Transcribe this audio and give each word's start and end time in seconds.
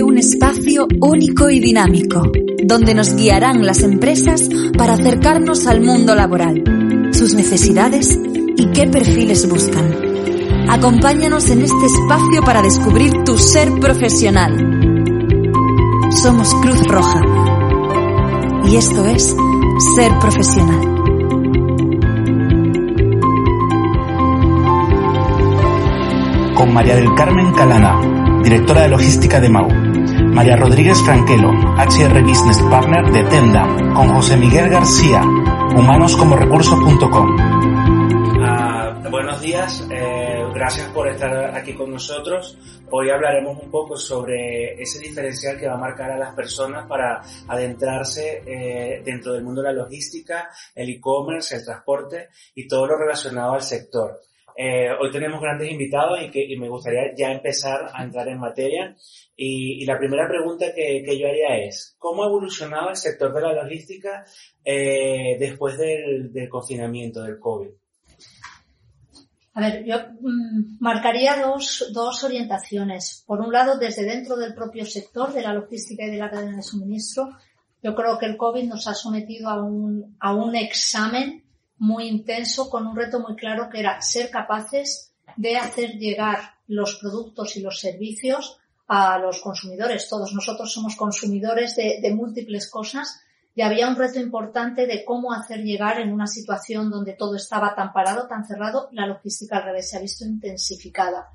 un 0.00 0.16
espacio 0.16 0.86
único 1.00 1.50
y 1.50 1.60
dinámico, 1.60 2.22
donde 2.64 2.94
nos 2.94 3.14
guiarán 3.14 3.66
las 3.66 3.82
empresas 3.82 4.48
para 4.78 4.94
acercarnos 4.94 5.66
al 5.66 5.82
mundo 5.82 6.14
laboral, 6.14 6.62
sus 7.12 7.34
necesidades 7.34 8.18
y 8.56 8.66
qué 8.72 8.86
perfiles 8.86 9.46
buscan. 9.48 9.94
Acompáñanos 10.70 11.50
en 11.50 11.62
este 11.62 11.86
espacio 11.86 12.42
para 12.42 12.62
descubrir 12.62 13.12
tu 13.24 13.36
ser 13.36 13.70
profesional. 13.80 14.56
Somos 16.22 16.54
Cruz 16.54 16.86
Roja 16.86 17.20
y 18.64 18.76
esto 18.76 19.04
es 19.04 19.36
Ser 19.94 20.12
Profesional. 20.20 20.80
Con 26.54 26.72
María 26.72 26.94
del 26.96 27.12
Carmen 27.14 27.52
Calana 27.52 28.22
directora 28.42 28.82
de 28.82 28.88
logística 28.88 29.40
de 29.40 29.48
MAU. 29.48 29.81
María 30.32 30.56
Rodríguez 30.56 30.98
Franquelo, 31.02 31.50
HR 31.76 32.22
Business 32.22 32.58
Partner 32.70 33.04
de 33.12 33.22
Tenda, 33.24 33.66
con 33.94 34.14
José 34.14 34.38
Miguel 34.38 34.70
García, 34.70 35.20
humanoscomorecursos.com. 35.20 37.36
Ah, 38.40 38.98
buenos 39.10 39.42
días, 39.42 39.86
eh, 39.90 40.42
gracias 40.54 40.88
por 40.88 41.06
estar 41.08 41.54
aquí 41.54 41.74
con 41.74 41.90
nosotros. 41.90 42.56
Hoy 42.90 43.10
hablaremos 43.10 43.62
un 43.62 43.70
poco 43.70 43.98
sobre 43.98 44.82
ese 44.82 45.00
diferencial 45.00 45.58
que 45.58 45.68
va 45.68 45.74
a 45.74 45.78
marcar 45.78 46.12
a 46.12 46.16
las 46.16 46.34
personas 46.34 46.88
para 46.88 47.20
adentrarse 47.48 48.42
eh, 48.46 49.02
dentro 49.04 49.34
del 49.34 49.44
mundo 49.44 49.60
de 49.60 49.68
la 49.68 49.82
logística, 49.82 50.48
el 50.74 50.88
e-commerce, 50.88 51.56
el 51.56 51.64
transporte 51.64 52.30
y 52.54 52.66
todo 52.66 52.86
lo 52.86 52.96
relacionado 52.96 53.52
al 53.52 53.62
sector. 53.62 54.18
Eh, 54.56 54.88
hoy 55.00 55.10
tenemos 55.10 55.40
grandes 55.40 55.70
invitados 55.70 56.18
y, 56.22 56.30
que, 56.30 56.56
me 56.58 56.68
gustaría 56.68 57.14
ya 57.16 57.32
empezar 57.32 57.90
a 57.92 58.04
entrar 58.04 58.28
en 58.28 58.38
materia. 58.38 58.96
Y, 59.36 59.84
la 59.86 59.98
primera 59.98 60.28
pregunta 60.28 60.66
que, 60.74 61.02
yo 61.18 61.28
haría 61.28 61.56
es, 61.66 61.96
¿cómo 61.98 62.22
ha 62.22 62.26
evolucionado 62.26 62.90
el 62.90 62.96
sector 62.96 63.32
de 63.32 63.40
la 63.40 63.62
logística 63.62 64.24
eh, 64.64 65.36
después 65.38 65.78
del, 65.78 66.48
confinamiento, 66.48 67.22
del 67.22 67.38
COVID? 67.38 67.70
A 69.54 69.60
ver, 69.60 69.84
yo 69.84 69.96
mm, 70.20 70.78
marcaría 70.80 71.42
dos, 71.42 71.90
dos 71.92 72.24
orientaciones. 72.24 73.24
Por 73.26 73.40
un 73.40 73.52
lado, 73.52 73.78
desde 73.78 74.04
dentro 74.04 74.36
del 74.36 74.54
propio 74.54 74.86
sector 74.86 75.32
de 75.32 75.42
la 75.42 75.52
logística 75.52 76.04
y 76.04 76.10
de 76.10 76.18
la 76.18 76.30
cadena 76.30 76.56
de 76.56 76.62
suministro, 76.62 77.30
yo 77.82 77.94
creo 77.94 78.18
que 78.18 78.26
el 78.26 78.36
COVID 78.36 78.64
nos 78.64 78.86
ha 78.86 78.94
sometido 78.94 79.48
a 79.48 79.62
un, 79.62 80.16
a 80.20 80.34
un 80.34 80.54
examen 80.54 81.41
muy 81.82 82.06
intenso 82.06 82.70
con 82.70 82.86
un 82.86 82.94
reto 82.94 83.18
muy 83.18 83.34
claro 83.34 83.68
que 83.68 83.80
era 83.80 84.00
ser 84.00 84.30
capaces 84.30 85.14
de 85.36 85.56
hacer 85.56 85.98
llegar 85.98 86.54
los 86.68 86.94
productos 86.94 87.56
y 87.56 87.60
los 87.60 87.80
servicios 87.80 88.56
a 88.86 89.18
los 89.18 89.42
consumidores. 89.42 90.08
Todos 90.08 90.32
nosotros 90.32 90.72
somos 90.72 90.94
consumidores 90.94 91.74
de, 91.74 92.14
múltiples 92.14 92.70
cosas 92.70 93.20
y 93.52 93.62
había 93.62 93.88
un 93.88 93.96
reto 93.96 94.20
importante 94.20 94.86
de 94.86 95.04
cómo 95.04 95.32
hacer 95.32 95.64
llegar 95.64 95.98
en 95.98 96.12
una 96.12 96.28
situación 96.28 96.88
donde 96.88 97.14
todo 97.14 97.34
estaba 97.34 97.74
tan 97.74 97.92
parado, 97.92 98.28
tan 98.28 98.46
cerrado, 98.46 98.88
la 98.92 99.08
logística 99.08 99.56
al 99.56 99.64
revés 99.64 99.90
se 99.90 99.96
ha 99.96 100.00
visto 100.00 100.24
intensificada. 100.24 101.30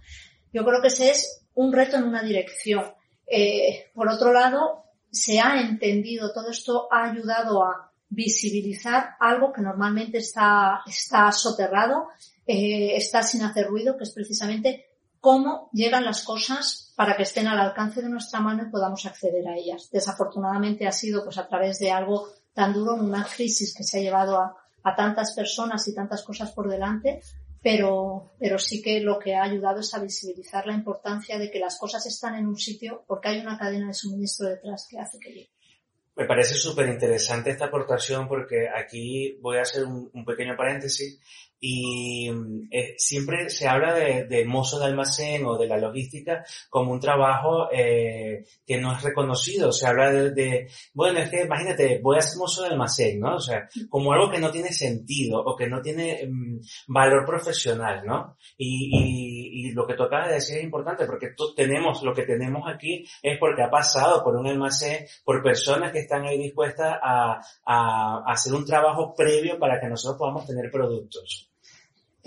Yo 0.53 0.63
creo 0.63 0.81
que 0.81 0.87
ese 0.87 1.09
es 1.09 1.41
un 1.55 1.73
reto 1.73 1.97
en 1.97 2.05
una 2.05 2.23
dirección. 2.23 2.85
Eh, 3.29 3.91
por 3.93 4.07
otro 4.07 4.31
lado, 4.31 4.85
se 5.11 5.41
ha 5.41 5.59
entendido, 5.59 6.31
todo 6.31 6.51
esto 6.51 6.87
ha 6.89 7.11
ayudado 7.11 7.65
a 7.65 7.86
visibilizar 8.09 9.15
algo 9.19 9.51
que 9.51 9.61
normalmente 9.61 10.19
está, 10.19 10.81
está 10.85 11.31
soterrado, 11.31 12.07
eh, 12.45 12.95
está 12.95 13.21
sin 13.23 13.41
hacer 13.43 13.67
ruido, 13.67 13.97
que 13.97 14.03
es 14.03 14.13
precisamente 14.13 14.85
cómo 15.19 15.69
llegan 15.73 16.05
las 16.05 16.23
cosas 16.23 16.93
para 16.95 17.17
que 17.17 17.23
estén 17.23 17.47
al 17.47 17.59
alcance 17.59 18.01
de 18.01 18.09
nuestra 18.09 18.39
mano 18.39 18.63
y 18.63 18.71
podamos 18.71 19.05
acceder 19.05 19.47
a 19.47 19.55
ellas. 19.57 19.89
Desafortunadamente 19.91 20.87
ha 20.87 20.91
sido 20.91 21.23
pues 21.23 21.37
a 21.37 21.47
través 21.47 21.79
de 21.79 21.91
algo 21.91 22.29
tan 22.53 22.73
duro, 22.73 22.95
una 22.95 23.25
crisis 23.25 23.73
que 23.75 23.83
se 23.83 23.99
ha 23.99 24.01
llevado 24.01 24.39
a, 24.39 24.55
a 24.83 24.95
tantas 24.95 25.33
personas 25.33 25.87
y 25.87 25.93
tantas 25.93 26.23
cosas 26.23 26.51
por 26.51 26.69
delante, 26.69 27.21
pero, 27.61 28.31
pero 28.39 28.57
sí 28.57 28.81
que 28.81 29.01
lo 29.01 29.19
que 29.19 29.35
ha 29.35 29.43
ayudado 29.43 29.81
es 29.81 29.93
a 29.93 29.99
visibilizar 29.99 30.65
la 30.65 30.73
importancia 30.73 31.37
de 31.37 31.51
que 31.51 31.59
las 31.59 31.77
cosas 31.77 32.05
están 32.05 32.35
en 32.35 32.47
un 32.47 32.57
sitio 32.57 33.03
porque 33.07 33.29
hay 33.29 33.39
una 33.39 33.57
cadena 33.57 33.87
de 33.87 33.93
suministro 33.93 34.47
detrás 34.47 34.87
que 34.89 34.99
hace 34.99 35.19
que 35.19 35.29
llegue. 35.29 35.56
Me 36.17 36.25
parece 36.25 36.55
súper 36.55 36.89
interesante 36.89 37.51
esta 37.51 37.65
aportación 37.65 38.27
porque 38.27 38.67
aquí 38.67 39.37
voy 39.39 39.57
a 39.57 39.61
hacer 39.61 39.83
un, 39.83 40.09
un 40.11 40.25
pequeño 40.25 40.55
paréntesis 40.57 41.19
y 41.59 42.29
eh, 42.71 42.95
siempre 42.97 43.49
se 43.49 43.67
habla 43.67 43.93
de, 43.93 44.25
de 44.25 44.45
mozo 44.45 44.79
de 44.79 44.85
almacén 44.85 45.45
o 45.45 45.57
de 45.57 45.67
la 45.67 45.77
logística 45.77 46.43
como 46.69 46.91
un 46.91 46.99
trabajo 46.99 47.69
eh, 47.71 48.45
que 48.65 48.79
no 48.79 48.93
es 48.93 49.01
reconocido. 49.01 49.71
Se 49.71 49.87
habla 49.87 50.11
de, 50.11 50.67
bueno, 50.93 51.19
es 51.19 51.29
que 51.29 51.43
imagínate, 51.43 51.99
voy 52.01 52.17
a 52.17 52.21
ser 52.21 52.37
mozo 52.37 52.61
de 52.61 52.69
almacén, 52.69 53.19
¿no? 53.19 53.35
O 53.35 53.39
sea, 53.39 53.67
como 53.89 54.13
algo 54.13 54.29
que 54.29 54.39
no 54.39 54.51
tiene 54.51 54.71
sentido 54.71 55.39
o 55.43 55.55
que 55.55 55.67
no 55.67 55.81
tiene 55.81 56.27
mm, 56.29 56.59
valor 56.87 57.25
profesional, 57.25 58.03
¿no? 58.05 58.37
Y, 58.57 58.89
y, 58.91 59.69
y, 59.69 59.71
lo 59.71 59.85
que 59.85 59.95
tú 59.95 60.03
acabas 60.03 60.29
de 60.29 60.35
decir 60.35 60.57
es 60.57 60.63
importante 60.63 61.05
porque 61.05 61.33
tenemos, 61.55 62.03
lo 62.03 62.13
que 62.13 62.23
tenemos 62.23 62.63
aquí 62.67 63.05
es 63.21 63.37
porque 63.39 63.63
ha 63.63 63.69
pasado 63.69 64.23
por 64.23 64.35
un 64.35 64.47
almacén, 64.47 65.05
por 65.23 65.41
personas 65.43 65.91
que 65.91 65.99
están 65.99 66.25
ahí 66.25 66.37
dispuestas 66.37 66.97
a, 67.01 67.39
a, 67.65 68.23
a 68.25 68.31
hacer 68.31 68.53
un 68.53 68.65
trabajo 68.65 69.13
previo 69.15 69.57
para 69.59 69.79
que 69.79 69.87
nosotros 69.87 70.17
podamos 70.17 70.45
tener 70.45 70.69
productos. 70.71 71.47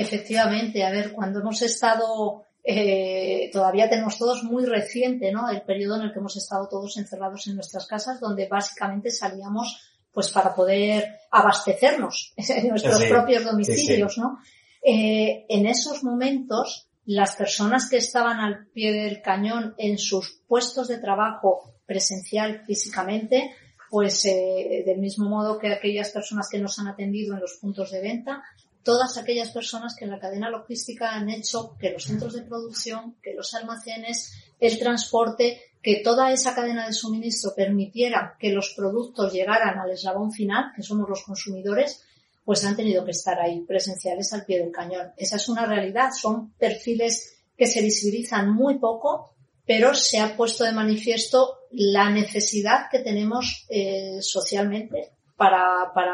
Efectivamente, 0.01 0.83
a 0.83 0.91
ver, 0.91 1.13
cuando 1.13 1.41
hemos 1.41 1.61
estado, 1.61 2.47
eh, 2.65 3.51
todavía 3.53 3.91
tenemos 3.91 4.17
todos 4.17 4.43
muy 4.45 4.65
reciente, 4.65 5.31
¿no? 5.31 5.51
El 5.51 5.61
periodo 5.61 5.97
en 5.97 6.03
el 6.05 6.13
que 6.15 6.21
hemos 6.21 6.39
estado 6.39 6.69
todos 6.71 6.97
encerrados 6.97 7.47
en 7.49 7.57
nuestras 7.57 7.87
casas, 7.87 8.19
donde 8.19 8.49
básicamente 8.49 9.11
salíamos 9.11 9.79
pues 10.11 10.31
para 10.31 10.55
poder 10.55 11.19
abastecernos 11.31 12.33
en 12.37 12.69
nuestros 12.69 13.05
propios 13.05 13.45
domicilios, 13.45 14.17
¿no? 14.17 14.39
Eh, 14.83 15.45
en 15.51 15.67
esos 15.67 16.03
momentos, 16.03 16.89
las 17.05 17.37
personas 17.37 17.91
que 17.91 17.99
estaban 17.99 18.41
al 18.41 18.69
pie 18.69 18.95
del 18.95 19.21
cañón 19.21 19.75
en 19.77 19.99
sus 19.99 20.41
puestos 20.49 20.89
de 20.89 20.97
trabajo 20.97 21.75
presencial 21.85 22.65
físicamente, 22.65 23.55
pues 23.91 24.25
eh, 24.25 24.83
del 24.87 24.99
mismo 24.99 25.29
modo 25.29 25.59
que 25.59 25.69
aquellas 25.71 26.09
personas 26.09 26.49
que 26.51 26.59
nos 26.59 26.79
han 26.79 26.89
atendido 26.89 27.35
en 27.35 27.41
los 27.41 27.59
puntos 27.61 27.91
de 27.91 28.01
venta, 28.01 28.43
todas 28.83 29.17
aquellas 29.19 29.51
personas 29.51 29.95
que 29.95 30.05
en 30.05 30.11
la 30.11 30.21
cadena 30.21 30.51
logística 30.51 31.13
han 31.13 31.29
hecho 31.31 31.77
que 31.79 31.91
los 31.91 32.05
centros 32.05 32.35
de 32.35 32.43
producción, 32.43 33.17
que 33.23 33.35
los 33.35 33.55
almacenes, 33.55 34.33
el 34.59 34.79
transporte, 34.79 35.61
que 35.83 36.03
toda 36.05 36.33
esa 36.33 36.55
cadena 36.55 36.87
de 36.87 36.93
suministro 36.93 37.55
permitiera 37.55 38.37
que 38.39 38.51
los 38.51 38.75
productos 38.77 39.33
llegaran 39.33 39.79
al 39.79 39.91
eslabón 39.91 40.33
final, 40.33 40.73
que 40.75 40.83
somos 40.83 41.09
los 41.09 41.23
consumidores, 41.23 42.03
pues 42.45 42.65
han 42.65 42.77
tenido 42.77 43.05
que 43.05 43.13
estar 43.13 43.39
ahí 43.39 43.61
presenciales 43.61 44.33
al 44.33 44.45
pie 44.45 44.59
del 44.59 44.73
cañón. 44.73 45.13
Esa 45.17 45.37
es 45.37 45.49
una 45.49 45.67
realidad, 45.67 46.11
son 46.19 46.53
perfiles 46.53 47.37
que 47.57 47.67
se 47.67 47.83
visibilizan 47.83 48.53
muy 48.53 48.79
poco, 48.79 49.35
pero 49.67 49.95
se 49.95 50.19
ha 50.19 50.37
puesto 50.37 50.65
de 50.65 50.73
manifiesto 50.73 51.61
la 51.71 52.11
necesidad 52.11 52.91
que 52.91 53.01
tenemos 53.01 53.67
eh, 53.69 54.19
socialmente 54.21 55.13
para, 55.41 55.91
para 55.95 56.13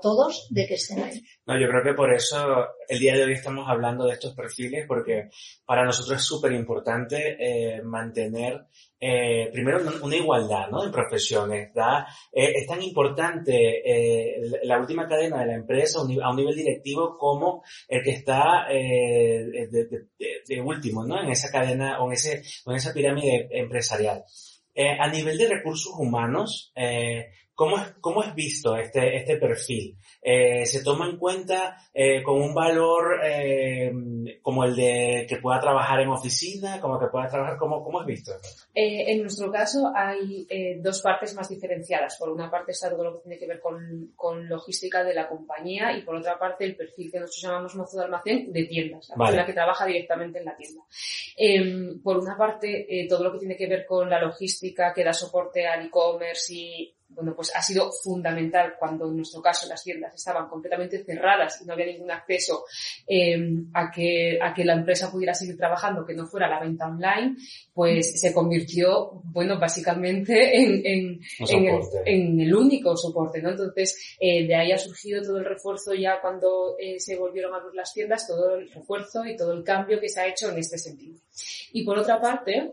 todos 0.00 0.48
de 0.48 0.66
que 0.66 0.74
estén 0.76 1.02
ahí. 1.02 1.20
No, 1.44 1.60
yo 1.60 1.68
creo 1.68 1.84
que 1.84 1.92
por 1.92 2.10
eso 2.14 2.64
el 2.88 2.98
día 2.98 3.14
de 3.14 3.24
hoy 3.24 3.32
estamos 3.34 3.68
hablando 3.68 4.06
de 4.06 4.14
estos 4.14 4.34
perfiles, 4.34 4.86
porque 4.88 5.28
para 5.66 5.84
nosotros 5.84 6.16
es 6.16 6.24
súper 6.26 6.52
importante 6.52 7.36
eh, 7.38 7.82
mantener 7.82 8.64
eh, 8.98 9.50
primero 9.52 9.80
una 10.02 10.16
igualdad 10.16 10.70
¿no? 10.70 10.82
en 10.82 10.90
profesiones. 10.90 11.74
¿da? 11.74 12.06
Eh, 12.32 12.52
es 12.54 12.66
tan 12.66 12.80
importante 12.80 13.82
eh, 13.84 14.40
la 14.62 14.80
última 14.80 15.06
cadena 15.06 15.40
de 15.40 15.46
la 15.48 15.54
empresa 15.54 15.98
a 15.98 16.30
un 16.30 16.36
nivel 16.36 16.56
directivo 16.56 17.18
como 17.18 17.62
el 17.86 18.02
que 18.02 18.12
está 18.12 18.66
eh, 18.70 19.44
de, 19.70 19.84
de, 19.84 20.06
de, 20.48 20.60
último 20.62 21.04
¿no? 21.04 21.20
en 21.22 21.28
esa 21.28 21.50
cadena 21.52 22.00
o 22.00 22.06
en, 22.06 22.14
ese, 22.14 22.42
en 22.64 22.74
esa 22.74 22.94
pirámide 22.94 23.46
empresarial. 23.50 24.24
Eh, 24.80 24.96
a 24.96 25.08
nivel 25.08 25.36
de 25.36 25.48
recursos 25.48 25.92
humanos, 25.98 26.70
eh, 26.76 27.32
¿Cómo 27.58 27.76
es, 27.76 27.92
cómo 28.00 28.22
es 28.22 28.32
visto 28.36 28.76
este, 28.76 29.16
este 29.16 29.36
perfil? 29.36 29.96
Eh, 30.22 30.64
¿Se 30.64 30.84
toma 30.84 31.10
en 31.10 31.16
cuenta 31.16 31.76
eh, 31.92 32.22
con 32.22 32.40
un 32.40 32.54
valor 32.54 33.18
eh, 33.20 33.90
como 34.40 34.62
el 34.62 34.76
de 34.76 35.26
que 35.28 35.38
pueda 35.38 35.58
trabajar 35.58 35.98
en 35.98 36.08
oficina, 36.08 36.80
como 36.80 37.00
que 37.00 37.08
pueda 37.08 37.26
trabajar, 37.26 37.58
¿cómo, 37.58 37.82
cómo 37.82 38.00
es 38.00 38.06
visto? 38.06 38.30
En 38.72 39.22
nuestro 39.22 39.50
caso 39.50 39.90
hay 39.92 40.46
dos 40.80 41.02
partes 41.02 41.34
más 41.34 41.48
diferenciadas. 41.48 42.16
Por 42.16 42.30
una 42.30 42.48
parte 42.48 42.70
está 42.70 42.90
todo 42.90 43.02
lo 43.02 43.14
que 43.14 43.22
tiene 43.22 43.38
que 43.40 43.48
ver 43.48 43.58
con, 43.58 44.12
con, 44.14 44.48
logística 44.48 45.02
de 45.02 45.14
la 45.14 45.28
compañía 45.28 45.98
y 45.98 46.02
por 46.02 46.14
otra 46.14 46.38
parte 46.38 46.64
el 46.64 46.76
perfil 46.76 47.10
que 47.10 47.18
nosotros 47.18 47.42
llamamos 47.42 47.74
mozo 47.74 47.98
de 47.98 48.04
almacén 48.04 48.52
de 48.52 48.66
tiendas, 48.66 49.08
la 49.08 49.16
vale. 49.16 49.36
la 49.36 49.46
que 49.46 49.52
trabaja 49.52 49.84
directamente 49.84 50.38
en 50.38 50.44
la 50.44 50.56
tienda. 50.56 50.82
Em, 51.36 52.00
por 52.04 52.18
una 52.18 52.36
parte 52.36 52.86
todo 53.08 53.24
lo 53.24 53.32
que 53.32 53.40
tiene 53.40 53.56
que 53.56 53.66
ver 53.66 53.84
con 53.84 54.08
la 54.08 54.20
logística 54.20 54.92
que 54.94 55.02
da 55.02 55.12
soporte 55.12 55.66
al 55.66 55.86
e-commerce 55.86 56.54
y 56.54 56.94
bueno, 57.08 57.34
pues 57.34 57.50
ha 57.54 57.62
sido 57.62 57.90
fundamental 57.90 58.74
cuando 58.78 59.08
en 59.08 59.16
nuestro 59.16 59.40
caso 59.40 59.66
las 59.66 59.82
tiendas 59.82 60.14
estaban 60.14 60.48
completamente 60.48 61.02
cerradas 61.04 61.60
y 61.60 61.64
no 61.64 61.72
había 61.72 61.86
ningún 61.86 62.10
acceso 62.10 62.64
em, 63.06 63.70
a, 63.72 63.90
que, 63.90 64.38
a 64.40 64.52
que 64.52 64.64
la 64.64 64.74
empresa 64.74 65.10
pudiera 65.10 65.34
seguir 65.34 65.56
trabajando 65.56 66.04
que 66.04 66.14
no 66.14 66.26
fuera 66.26 66.48
la 66.48 66.60
venta 66.60 66.86
online, 66.86 67.36
pues 67.72 68.20
se 68.20 68.32
convirtió, 68.32 69.22
bueno, 69.24 69.58
básicamente 69.58 70.56
en, 70.56 70.86
en, 70.86 71.20
en, 71.48 72.40
el, 72.40 72.54
único 72.54 72.96
soporte, 72.96 73.40
¿no? 73.40 73.50
Entonces, 73.50 74.16
eh, 74.20 74.46
de 74.46 74.54
ahí 74.54 74.72
ha 74.72 74.78
surgido 74.78 75.22
todo 75.22 75.38
el 75.38 75.44
refuerzo 75.44 75.94
ya 75.94 76.20
cuando 76.20 76.76
eh, 76.78 77.00
se 77.00 77.16
volvieron 77.16 77.54
a 77.54 77.56
abrir 77.56 77.74
las 77.74 77.92
tiendas, 77.92 78.26
todo 78.26 78.56
el 78.56 78.70
refuerzo 78.70 79.24
y 79.24 79.36
todo 79.36 79.52
el 79.52 79.64
cambio 79.64 79.98
que 79.98 80.08
se 80.08 80.20
ha 80.20 80.28
hecho 80.28 80.50
en 80.50 80.58
este 80.58 80.78
sentido. 80.78 81.18
Y 81.72 81.84
por 81.84 81.98
otra 81.98 82.20
parte, 82.20 82.72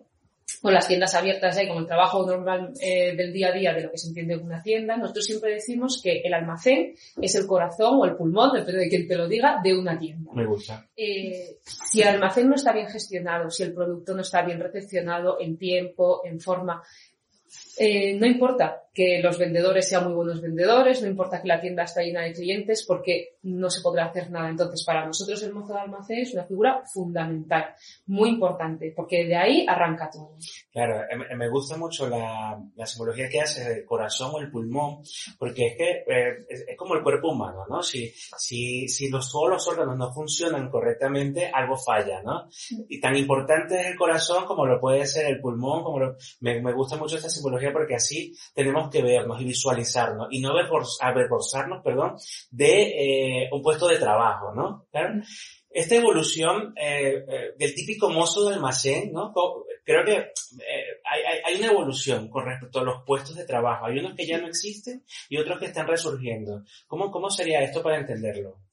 con 0.66 0.74
las 0.74 0.88
tiendas 0.88 1.14
abiertas 1.14 1.56
ahí, 1.58 1.68
con 1.68 1.78
el 1.78 1.86
trabajo 1.86 2.26
normal 2.26 2.74
eh, 2.82 3.16
del 3.16 3.32
día 3.32 3.50
a 3.50 3.52
día 3.52 3.72
de 3.72 3.84
lo 3.84 3.92
que 3.92 4.00
se 4.00 4.08
entiende 4.08 4.34
en 4.34 4.42
una 4.42 4.64
tienda, 4.64 4.98
nosotros 4.98 5.24
siempre 5.24 5.54
decimos 5.54 6.02
que 6.04 6.22
el 6.24 6.34
almacén 6.34 6.96
es 7.22 7.36
el 7.36 7.46
corazón 7.46 8.00
o 8.00 8.06
el 8.06 8.16
pulmón, 8.16 8.52
depende 8.52 8.80
de 8.80 8.90
quién 8.90 9.08
te 9.08 9.16
lo 9.16 9.28
diga, 9.28 9.60
de 9.64 9.78
una 9.78 9.96
tienda. 9.96 10.32
Me 10.34 10.44
gusta. 10.44 10.84
Eh, 10.98 11.60
si 11.62 12.02
el 12.02 12.08
almacén 12.08 12.50
no 12.50 12.56
está 12.56 12.74
bien 12.74 12.88
gestionado, 12.88 13.52
si 13.52 13.62
el 13.62 13.76
producto 13.76 14.16
no 14.16 14.22
está 14.22 14.42
bien 14.42 14.60
recepcionado 14.60 15.38
en 15.40 15.56
tiempo, 15.56 16.22
en 16.26 16.40
forma, 16.40 16.82
eh, 17.77 18.16
no 18.18 18.25
importa 18.25 18.86
que 18.95 19.19
los 19.22 19.38
vendedores 19.38 19.89
sean 19.89 20.06
muy 20.06 20.13
buenos 20.13 20.42
vendedores, 20.42 21.01
no 21.01 21.10
importa 21.10 21.42
que 21.42 21.50
la 21.50 21.60
tienda 21.60 21.83
esté 21.83 22.06
llena 22.06 22.22
de 22.22 22.31
clientes, 22.31 22.86
porque 22.88 23.36
no 23.44 23.69
se 23.69 23.81
podrá 23.81 24.06
hacer 24.06 24.31
nada. 24.31 24.50
Entonces, 24.50 24.86
para 24.86 25.06
nosotros 25.06 25.44
el 25.44 25.54
mozo 25.54 25.74
de 25.74 25.81
almacén 25.81 26.19
es 26.19 26.33
una 26.33 26.45
figura 26.45 26.81
fundamental, 26.94 27.75
muy 28.06 28.30
importante, 28.30 28.94
porque 28.95 29.25
de 29.25 29.36
ahí 29.36 29.66
arranca 29.68 30.10
todo. 30.10 30.38
Claro, 30.72 31.01
em, 31.10 31.38
me 31.38 31.50
gusta 31.50 31.75
mucho 31.75 32.07
la, 32.07 32.57
simbología 32.86 33.27
que 33.27 33.42
hace 33.42 33.68
del 33.68 33.86
corazón 33.86 34.31
o 34.33 34.39
el 34.39 34.50
pulmón, 34.50 35.01
porque 35.38 35.68
es 35.68 35.75
que 35.75 35.89
eh, 36.07 36.45
es, 36.48 36.77
como 36.77 36.95
el 36.95 37.04
cuerpo 37.04 37.33
humano, 37.33 37.66
¿no? 37.69 37.83
Si, 37.83 38.10
si, 38.38 38.88
si 38.88 39.10
los, 39.10 39.30
todos 39.30 39.50
los 39.50 39.68
órganos 39.68 39.98
no 39.98 40.13
funcionan 40.13 40.69
correctamente, 40.69 41.51
algo 41.54 41.75
falla, 41.75 42.22
¿no? 42.24 42.48
Y 42.88 43.01
tan 43.01 43.18
importante 43.18 43.81
es 43.81 43.88
el 43.88 43.98
corazón 43.98 44.45
como 44.45 44.66
lo 44.66 44.80
puede 44.80 45.06
ser 45.06 45.25
el 45.25 45.42
pulmón, 45.42 45.83
como 45.83 46.16
me, 46.39 46.62
me 46.62 46.72
gusta 46.72 46.95
mucho 46.95 47.18
esta 47.18 47.30
simbología 47.30 47.65
porque 47.72 47.96
así 47.96 48.34
tenemos 48.54 48.90
que 48.90 49.02
vernos 49.02 49.42
y 49.42 49.46
visualizarnos 49.46 50.28
y 50.32 50.42
no 50.42 50.52
avergonzarnos, 50.52 51.84
perdón, 51.84 52.16
de 52.52 53.44
eh, 53.44 53.50
un 53.52 53.62
puesto 53.62 53.88
de 53.88 53.98
trabajo, 53.98 54.54
¿no? 54.54 54.88
Esta 55.70 55.96
evolución 55.96 56.74
eh, 56.78 57.26
eh, 57.28 57.54
del 57.58 57.76
típico 57.76 58.10
mozo 58.10 58.48
de 58.48 58.56
almacén, 58.56 59.12
¿no? 59.12 59.34
Creo 59.84 60.06
que 60.06 60.32
hay, 61.46 61.56
una 61.58 61.68
evolución 61.68 62.30
con 62.30 62.46
respecto 62.46 62.80
a 62.80 62.84
los 62.84 63.04
puestos 63.06 63.36
de 63.36 63.46
trabajo. 63.46 63.86
Hay 63.86 64.00
unos 64.00 64.16
que 64.16 64.26
ya 64.26 64.38
no 64.38 64.48
existen 64.48 65.04
y 65.30 65.38
otros 65.38 65.60
que 65.60 65.66
están 65.66 65.88
resurgiendo. 65.88 66.64
¿Cómo, 66.88 67.12
cómo 67.12 67.30
sería 67.30 67.62
esto 67.62 67.84
para 67.84 68.00
entenderlo? 68.00 68.65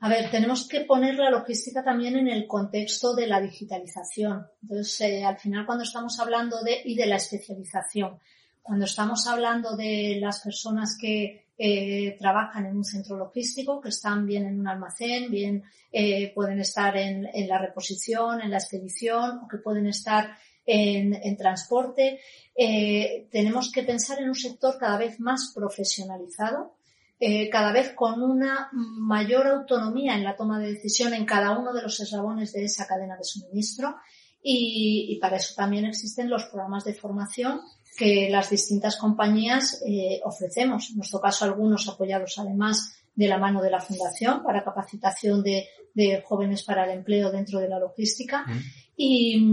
A 0.00 0.08
ver, 0.08 0.30
tenemos 0.30 0.68
que 0.68 0.82
poner 0.82 1.16
la 1.16 1.30
logística 1.30 1.82
también 1.82 2.16
en 2.16 2.28
el 2.28 2.46
contexto 2.46 3.14
de 3.14 3.26
la 3.26 3.40
digitalización. 3.40 4.46
Entonces, 4.62 5.24
al 5.24 5.38
final, 5.38 5.66
cuando 5.66 5.82
estamos 5.82 6.20
hablando 6.20 6.62
de 6.62 6.82
y 6.84 6.94
de 6.94 7.06
la 7.06 7.16
especialización, 7.16 8.18
cuando 8.62 8.84
estamos 8.84 9.26
hablando 9.26 9.76
de 9.76 10.18
las 10.20 10.40
personas 10.40 10.96
que 11.00 11.48
eh, 11.58 12.16
trabajan 12.16 12.66
en 12.66 12.76
un 12.76 12.84
centro 12.84 13.16
logístico, 13.16 13.80
que 13.80 13.88
están 13.88 14.24
bien 14.24 14.46
en 14.46 14.60
un 14.60 14.68
almacén, 14.68 15.32
bien 15.32 15.64
eh, 15.90 16.32
pueden 16.32 16.60
estar 16.60 16.96
en, 16.96 17.26
la 17.48 17.58
reposición, 17.58 18.40
en 18.40 18.52
la 18.52 18.58
expedición, 18.58 19.40
o 19.42 19.48
que 19.48 19.58
pueden 19.58 19.88
estar 19.88 20.36
en, 20.64 21.36
transporte, 21.36 22.20
eh, 22.54 23.26
tenemos 23.32 23.72
que 23.72 23.82
pensar 23.82 24.20
en 24.20 24.28
un 24.28 24.34
sector 24.34 24.76
cada 24.78 24.98
vez 24.98 25.18
más 25.18 25.52
profesionalizado, 25.54 26.77
cada 27.50 27.72
vez 27.72 27.94
con 27.94 28.22
una 28.22 28.70
mayor 28.72 29.48
autonomía 29.48 30.14
en 30.14 30.22
la 30.22 30.36
toma 30.36 30.60
de 30.60 30.74
decisión 30.74 31.14
en 31.14 31.26
cada 31.26 31.58
uno 31.58 31.72
de 31.72 31.82
los 31.82 31.98
eslabones 31.98 32.52
de 32.52 32.64
esa 32.64 32.86
cadena 32.86 33.16
de 33.16 33.24
suministro 33.24 33.96
y 34.40 35.18
para 35.20 35.36
eso 35.36 35.54
también 35.56 35.84
existen 35.84 36.30
los 36.30 36.44
programas 36.44 36.84
de 36.84 36.94
formación 36.94 37.60
que 37.98 38.30
las 38.30 38.48
distintas 38.48 38.96
compañías 38.96 39.82
eh, 39.84 40.20
ofrecemos. 40.24 40.90
En 40.90 40.98
nuestro 40.98 41.20
caso, 41.20 41.44
algunos 41.44 41.88
apoyados 41.88 42.38
además 42.38 42.94
de 43.14 43.26
la 43.26 43.38
mano 43.38 43.60
de 43.60 43.70
la 43.70 43.80
Fundación 43.80 44.44
para 44.44 44.62
capacitación 44.62 45.42
de, 45.42 45.66
jóvenes 46.24 46.62
para 46.62 46.84
el 46.84 46.96
empleo 46.98 47.32
dentro 47.32 47.58
de 47.58 47.68
la 47.68 47.80
logística. 47.80 48.46
Y 48.96 49.44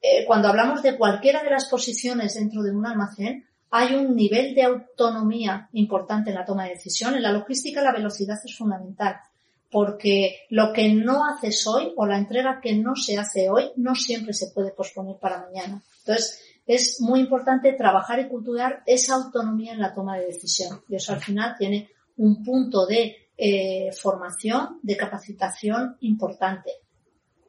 eh, 0.00 0.24
cuando 0.26 0.48
hablamos 0.48 0.82
de 0.82 0.96
cualquiera 0.96 1.42
de 1.42 1.50
las 1.50 1.68
posiciones 1.68 2.34
dentro 2.34 2.62
de 2.62 2.74
un 2.74 2.86
almacén, 2.86 3.44
hay 3.74 3.94
un 3.94 4.14
nivel 4.14 4.54
de 4.54 4.64
autonomía 4.64 5.68
importante 5.72 6.30
en 6.30 6.36
la 6.36 6.44
toma 6.44 6.64
de 6.64 6.74
decisión. 6.74 7.14
En 7.14 7.22
la 7.22 7.32
logística 7.32 7.82
la 7.82 7.92
velocidad 7.92 8.36
es 8.44 8.56
fundamental 8.56 9.16
porque 9.70 10.40
lo 10.50 10.74
que 10.74 10.92
no 10.92 11.24
haces 11.24 11.66
hoy 11.66 11.94
o 11.96 12.06
la 12.06 12.18
entrega 12.18 12.60
que 12.60 12.74
no 12.74 12.94
se 12.94 13.16
hace 13.16 13.48
hoy 13.48 13.70
no 13.76 13.94
siempre 13.94 14.34
se 14.34 14.48
puede 14.48 14.72
posponer 14.72 15.16
para 15.16 15.40
mañana. 15.40 15.82
Entonces, 16.00 16.42
es 16.66 17.00
muy 17.00 17.20
importante 17.20 17.72
trabajar 17.72 18.20
y 18.20 18.28
cultivar 18.28 18.82
esa 18.84 19.14
autonomía 19.14 19.72
en 19.72 19.80
la 19.80 19.94
toma 19.94 20.18
de 20.18 20.26
decisión. 20.26 20.82
Y 20.90 20.96
eso 20.96 21.14
al 21.14 21.20
final 21.20 21.56
tiene 21.58 21.88
un 22.18 22.44
punto 22.44 22.84
de 22.84 23.30
eh, 23.38 23.90
formación, 23.98 24.80
de 24.82 24.98
capacitación 24.98 25.96
importante, 26.00 26.72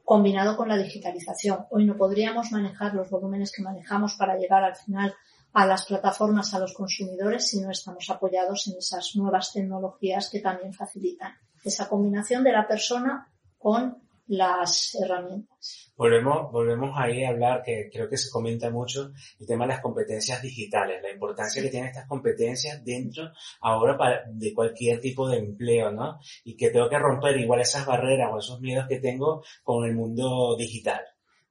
combinado 0.02 0.56
con 0.56 0.68
la 0.68 0.78
digitalización. 0.78 1.66
Hoy 1.70 1.84
no 1.84 1.98
podríamos 1.98 2.50
manejar 2.50 2.94
los 2.94 3.10
volúmenes 3.10 3.52
que 3.52 3.62
manejamos 3.62 4.14
para 4.14 4.38
llegar 4.38 4.64
al 4.64 4.76
final 4.76 5.14
a 5.54 5.66
las 5.66 5.86
plataformas, 5.86 6.52
a 6.52 6.58
los 6.58 6.74
consumidores, 6.74 7.48
si 7.48 7.60
no 7.60 7.70
estamos 7.70 8.10
apoyados 8.10 8.66
en 8.66 8.76
esas 8.76 9.14
nuevas 9.14 9.52
tecnologías 9.52 10.28
que 10.28 10.40
también 10.40 10.74
facilitan 10.74 11.32
esa 11.62 11.88
combinación 11.88 12.42
de 12.42 12.52
la 12.52 12.66
persona 12.66 13.32
con 13.56 14.02
las 14.26 14.94
herramientas. 14.94 15.92
Volvemos, 15.96 16.50
volvemos 16.50 16.90
ahí 16.96 17.22
a 17.22 17.28
hablar, 17.28 17.62
que 17.62 17.88
creo 17.92 18.08
que 18.08 18.16
se 18.16 18.30
comenta 18.30 18.68
mucho, 18.68 19.12
el 19.38 19.46
tema 19.46 19.64
de 19.64 19.74
las 19.74 19.80
competencias 19.80 20.42
digitales, 20.42 21.00
la 21.00 21.12
importancia 21.12 21.62
que 21.62 21.68
tienen 21.68 21.90
estas 21.90 22.08
competencias 22.08 22.84
dentro 22.84 23.30
ahora 23.60 23.96
para, 23.96 24.24
de 24.26 24.52
cualquier 24.52 25.00
tipo 25.00 25.28
de 25.28 25.38
empleo, 25.38 25.92
¿no? 25.92 26.18
Y 26.42 26.56
que 26.56 26.70
tengo 26.70 26.88
que 26.88 26.98
romper 26.98 27.36
igual 27.36 27.60
esas 27.60 27.86
barreras 27.86 28.30
o 28.32 28.38
esos 28.38 28.60
miedos 28.60 28.86
que 28.88 28.98
tengo 28.98 29.44
con 29.62 29.84
el 29.84 29.94
mundo 29.94 30.56
digital, 30.56 31.02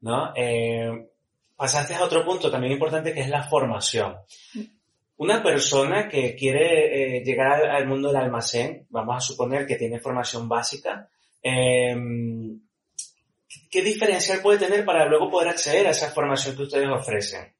¿no? 0.01 0.33
Eh, 0.35 1.12
pasaste 1.55 1.95
a 1.95 2.03
otro 2.03 2.25
punto 2.25 2.51
también 2.51 2.73
importante 2.73 3.13
que 3.13 3.21
es 3.21 3.29
la 3.29 3.44
formación. 3.44 4.15
Una 5.17 5.41
persona 5.41 6.07
que 6.09 6.35
quiere 6.35 7.17
eh, 7.17 7.23
llegar 7.23 7.65
al, 7.65 7.88
mundo 7.88 8.07
del 8.07 8.17
almacén, 8.17 8.88
vamos 8.89 9.17
a 9.17 9.21
suponer 9.21 9.65
que 9.65 9.75
tiene 9.75 10.00
formación 10.00 10.50
básica, 10.50 11.07
eh, 11.41 11.95
¿Qué 13.73 13.81
diferencial 13.81 14.39
puede 14.39 14.59
tener 14.59 14.85
para 14.85 15.07
luego 15.07 15.31
poder 15.31 15.50
acceder 15.50 15.88
a 15.88 15.89
esa 15.89 16.12
formación 16.12 16.55
que 16.55 16.62
ustedes 16.62 16.88
ofrecen? 16.88 17.51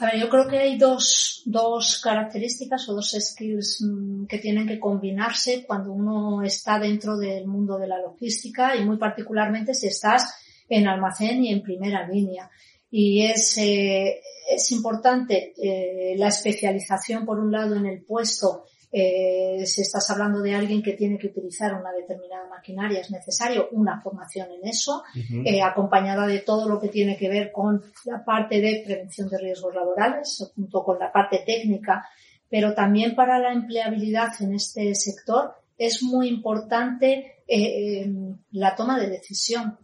A 0.00 0.06
ver, 0.06 0.18
yo 0.18 0.28
creo 0.28 0.48
que 0.48 0.58
hay 0.58 0.76
dos, 0.76 1.42
dos 1.44 2.00
características 2.02 2.88
o 2.88 2.94
dos 2.94 3.16
skills 3.16 3.82
mm, 3.82 4.26
que 4.26 4.38
tienen 4.38 4.66
que 4.66 4.80
combinarse 4.80 5.64
cuando 5.64 5.92
uno 5.92 6.42
está 6.42 6.80
dentro 6.80 7.16
del 7.16 7.46
mundo 7.46 7.78
de 7.78 7.86
la 7.86 8.00
logística 8.00 8.74
y 8.74 8.84
muy 8.84 8.96
particularmente 8.96 9.74
si 9.74 9.86
estás 9.86 10.39
en 10.70 10.88
almacén 10.88 11.44
y 11.44 11.52
en 11.52 11.62
primera 11.62 12.08
línea. 12.08 12.50
Y 12.90 13.26
es, 13.26 13.58
eh, 13.58 14.20
es 14.50 14.72
importante 14.72 15.52
eh, 15.62 16.14
la 16.16 16.28
especialización, 16.28 17.26
por 17.26 17.38
un 17.38 17.52
lado, 17.52 17.76
en 17.76 17.84
el 17.84 18.02
puesto 18.02 18.64
eh, 18.92 19.64
si 19.66 19.82
estás 19.82 20.10
hablando 20.10 20.40
de 20.40 20.54
alguien 20.54 20.82
que 20.82 20.94
tiene 20.94 21.16
que 21.16 21.28
utilizar 21.28 21.72
una 21.74 21.92
determinada 21.92 22.48
maquinaria, 22.48 23.00
es 23.00 23.10
necesario 23.10 23.68
una 23.70 24.00
formación 24.00 24.48
en 24.50 24.68
eso, 24.68 25.04
eh, 25.44 25.62
acompañada 25.62 26.26
de 26.26 26.40
todo 26.40 26.68
lo 26.68 26.80
que 26.80 26.88
tiene 26.88 27.16
que 27.16 27.28
ver 27.28 27.52
con 27.52 27.80
la 28.04 28.24
parte 28.24 28.60
de 28.60 28.82
prevención 28.84 29.28
de 29.28 29.38
riesgos 29.38 29.74
laborales, 29.74 30.52
junto 30.56 30.82
con 30.82 30.98
la 30.98 31.12
parte 31.12 31.42
técnica, 31.46 32.04
pero 32.48 32.74
también 32.74 33.14
para 33.14 33.38
la 33.38 33.52
empleabilidad 33.52 34.30
en 34.40 34.54
este 34.54 34.92
sector 34.96 35.54
es 35.86 36.02
muy 36.02 36.28
importante 36.28 37.42
eh, 37.48 38.02
em, 38.02 38.36
la 38.52 38.76
toma 38.76 38.98
de 38.98 39.08
decisión. 39.08 39.78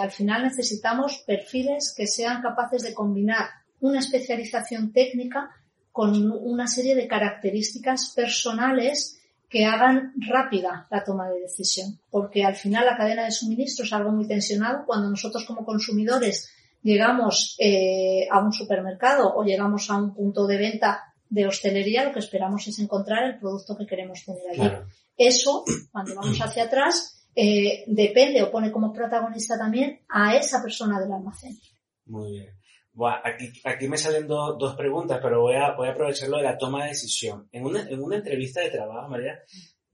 al 0.00 0.10
final 0.10 0.44
necesitamos 0.44 1.24
perfiles 1.26 1.94
que 1.96 2.06
sean 2.06 2.42
capaces 2.42 2.82
de 2.82 2.94
combinar 2.94 3.48
una 3.80 3.98
especialización 3.98 4.92
técnica 4.92 5.50
con 5.90 6.30
una 6.32 6.66
serie 6.66 6.94
de 6.94 7.06
características 7.06 8.12
personales 8.16 9.20
que 9.52 9.66
hagan 9.66 10.14
rápida 10.16 10.86
la 10.90 11.04
toma 11.04 11.28
de 11.28 11.40
decisión, 11.40 12.00
porque 12.10 12.42
al 12.42 12.56
final 12.56 12.86
la 12.86 12.96
cadena 12.96 13.24
de 13.24 13.30
suministro 13.30 13.84
es 13.84 13.92
algo 13.92 14.10
muy 14.10 14.26
tensionado. 14.26 14.86
Cuando 14.86 15.10
nosotros 15.10 15.44
como 15.44 15.66
consumidores 15.66 16.50
llegamos 16.82 17.56
eh, 17.58 18.26
a 18.30 18.40
un 18.40 18.54
supermercado 18.54 19.34
o 19.34 19.44
llegamos 19.44 19.90
a 19.90 19.96
un 19.96 20.14
punto 20.14 20.46
de 20.46 20.56
venta 20.56 21.12
de 21.28 21.46
hostelería, 21.46 22.04
lo 22.04 22.12
que 22.12 22.20
esperamos 22.20 22.66
es 22.66 22.78
encontrar 22.78 23.24
el 23.24 23.38
producto 23.38 23.76
que 23.76 23.86
queremos 23.86 24.24
tener 24.24 24.42
allí. 24.50 24.74
Eso, 25.16 25.64
cuando 25.90 26.14
vamos 26.14 26.38
hacia 26.40 26.64
atrás, 26.64 27.28
eh, 27.34 27.84
depende 27.86 28.42
o 28.42 28.50
pone 28.50 28.70
como 28.70 28.92
protagonista 28.92 29.56
también 29.56 30.00
a 30.08 30.36
esa 30.36 30.62
persona 30.62 31.00
del 31.00 31.12
almacén. 31.12 31.58
Muy 32.06 32.32
bien. 32.32 32.62
Bueno, 32.94 33.16
aquí, 33.24 33.50
aquí 33.64 33.88
me 33.88 33.96
salen 33.96 34.26
dos 34.26 34.76
preguntas, 34.76 35.18
pero 35.22 35.40
voy 35.40 35.54
a, 35.54 35.72
voy 35.74 35.88
a 35.88 35.94
de 35.94 36.42
la 36.42 36.58
toma 36.58 36.84
de 36.84 36.90
decisión. 36.90 37.48
En 37.50 37.64
una, 37.64 37.88
en 37.88 38.02
una 38.02 38.16
entrevista 38.16 38.60
de 38.60 38.70
trabajo, 38.70 39.08
María, 39.08 39.40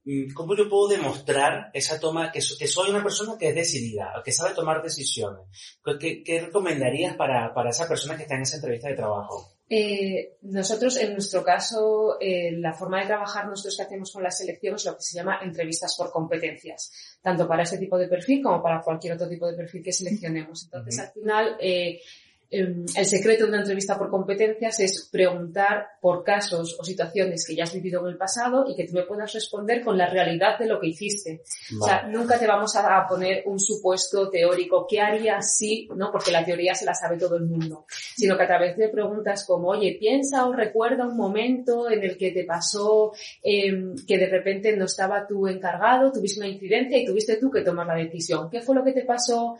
mm, 0.03 0.33
¿cómo 0.33 0.53
yo 0.53 0.67
puedo 0.67 0.89
demostrar 0.89 1.69
esa 1.73 1.97
toma, 1.97 2.29
que, 2.29 2.39
que 2.39 2.67
soy 2.67 2.89
una 2.89 3.01
persona 3.01 3.37
que 3.39 3.49
es 3.49 3.55
decidida, 3.55 4.21
que 4.23 4.33
sabe 4.33 4.53
tomar 4.53 4.81
decisiones? 4.83 5.45
¿Qué, 5.97 6.23
qué 6.23 6.41
recomendarías 6.41 7.15
para, 7.15 7.53
para 7.53 7.69
esa 7.69 7.87
persona 7.87 8.17
que 8.17 8.23
está 8.23 8.35
en 8.35 8.41
esa 8.41 8.57
entrevista 8.57 8.89
de 8.89 8.95
trabajo? 8.95 9.58
Eh, 9.71 10.37
nosotros, 10.41 10.97
en 10.97 11.13
nuestro 11.13 11.43
caso, 11.43 12.17
eh, 12.19 12.53
la 12.53 12.73
forma 12.73 13.01
de 13.01 13.05
trabajar 13.05 13.47
nosotros 13.47 13.77
que 13.77 13.83
hacemos 13.83 14.11
con 14.11 14.23
la 14.23 14.31
selección 14.31 14.75
es 14.75 14.85
lo 14.85 14.95
que 14.95 15.03
se 15.03 15.15
llama 15.15 15.39
entrevistas 15.43 15.95
por 15.95 16.11
competencias, 16.11 17.19
tanto 17.21 17.47
para 17.47 17.61
este 17.63 17.77
tipo 17.77 17.97
de 17.97 18.07
perfil 18.07 18.41
como 18.41 18.63
para 18.63 18.81
cualquier 18.81 19.13
otro 19.13 19.29
tipo 19.29 19.45
de 19.45 19.55
perfil 19.55 19.83
que 19.83 19.93
seleccionemos. 19.93 20.63
Entonces, 20.63 20.99
al 20.99 21.11
final, 21.11 21.57
eh, 21.59 22.01
el 22.51 23.05
secreto 23.05 23.43
de 23.43 23.49
una 23.49 23.59
entrevista 23.59 23.97
por 23.97 24.09
competencias 24.09 24.79
es 24.79 25.07
preguntar 25.11 25.87
por 26.01 26.23
casos 26.23 26.75
o 26.79 26.83
situaciones 26.83 27.45
que 27.45 27.55
ya 27.55 27.63
has 27.63 27.73
vivido 27.73 28.01
en 28.01 28.13
el 28.13 28.17
pasado 28.17 28.65
y 28.67 28.75
que 28.75 28.87
tú 28.87 28.93
me 28.93 29.03
puedas 29.03 29.31
responder 29.33 29.83
con 29.83 29.97
la 29.97 30.09
realidad 30.09 30.57
de 30.57 30.65
lo 30.65 30.79
que 30.79 30.87
hiciste. 30.87 31.43
O 31.79 31.85
sea, 31.85 32.07
nunca 32.07 32.39
te 32.39 32.47
vamos 32.47 32.75
a 32.75 33.05
poner 33.07 33.43
un 33.45 33.59
supuesto 33.59 34.29
teórico, 34.29 34.87
¿qué 34.89 34.99
harías 34.99 35.55
si? 35.55 35.87
¿no? 35.95 36.11
Porque 36.11 36.31
la 36.31 36.43
teoría 36.43 36.73
se 36.73 36.85
la 36.85 36.95
sabe 36.95 37.17
todo 37.17 37.35
el 37.35 37.45
mundo. 37.45 37.85
Sino 37.89 38.35
que 38.35 38.43
a 38.43 38.47
través 38.47 38.75
de 38.77 38.89
preguntas 38.89 39.45
como, 39.45 39.69
oye, 39.69 39.97
piensa 39.99 40.47
o 40.47 40.53
recuerda 40.53 41.05
un 41.05 41.17
momento 41.17 41.89
en 41.89 42.03
el 42.03 42.17
que 42.17 42.31
te 42.31 42.45
pasó 42.45 43.13
eh, 43.43 43.93
que 44.07 44.17
de 44.17 44.27
repente 44.27 44.75
no 44.75 44.85
estaba 44.85 45.27
tú 45.27 45.47
encargado, 45.47 46.11
tuviste 46.11 46.39
una 46.39 46.49
incidencia 46.49 46.97
y 46.97 47.05
tuviste 47.05 47.37
tú 47.37 47.51
que 47.51 47.61
tomar 47.61 47.85
la 47.85 47.95
decisión. 47.95 48.49
¿Qué 48.49 48.61
fue 48.61 48.75
lo 48.75 48.83
que 48.83 48.93
te 48.93 49.05
pasó? 49.05 49.57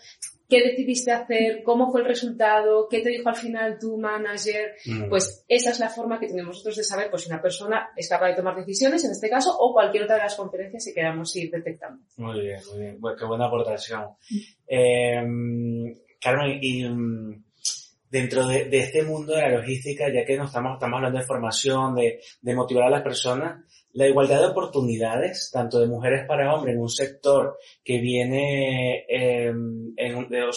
Qué 0.49 0.63
decidiste 0.63 1.11
hacer, 1.11 1.61
cómo 1.63 1.91
fue 1.91 2.01
el 2.01 2.07
resultado, 2.07 2.87
qué 2.89 3.01
te 3.01 3.09
dijo 3.09 3.29
al 3.29 3.35
final 3.35 3.77
tu 3.79 3.97
manager, 3.97 4.75
mm. 4.83 5.07
pues 5.07 5.45
esa 5.47 5.69
es 5.69 5.79
la 5.79 5.89
forma 5.89 6.19
que 6.19 6.27
tenemos 6.27 6.49
nosotros 6.49 6.77
de 6.77 6.83
saber 6.83 7.09
pues 7.11 7.23
si 7.23 7.29
una 7.29 7.41
persona 7.41 7.89
es 7.95 8.09
capaz 8.09 8.29
de 8.29 8.35
tomar 8.35 8.55
decisiones 8.55 9.05
en 9.05 9.11
este 9.11 9.29
caso 9.29 9.55
o 9.57 9.71
cualquier 9.71 10.03
otra 10.03 10.15
de 10.15 10.23
las 10.23 10.35
competencias 10.35 10.85
que 10.85 10.93
queramos 10.93 11.35
ir 11.35 11.51
detectando. 11.51 12.03
Muy 12.17 12.41
bien, 12.41 12.59
muy 12.71 12.79
bien, 12.79 12.99
qué 13.17 13.25
buena 13.25 13.45
aportación. 13.45 14.05
Eh, 14.67 15.21
Carmen, 16.19 16.59
y 16.61 16.83
mm, 16.83 17.43
dentro 18.09 18.47
de, 18.47 18.67
este 18.71 19.03
mundo 19.03 19.33
de 19.35 19.41
la 19.43 19.57
logística, 19.57 20.11
ya 20.11 20.25
que 20.25 20.35
nos 20.35 20.47
estamos, 20.47 20.73
estamos 20.73 20.97
hablando 20.97 21.19
de 21.19 21.25
formación, 21.25 21.95
de, 21.95 22.19
de 22.41 22.55
motivar 22.55 22.85
a 22.85 22.89
las 22.89 23.03
personas, 23.03 23.63
la 23.93 24.07
igualdad 24.07 24.41
de 24.41 24.47
oportunidades, 24.47 25.49
tanto 25.51 25.79
de 25.79 25.87
mujeres 25.87 26.25
para 26.27 26.53
hombres, 26.53 26.75
en 26.75 26.81
un 26.81 26.89
sector 26.89 27.57
que 27.83 27.99
viene 27.99 29.05
em, 29.07 29.93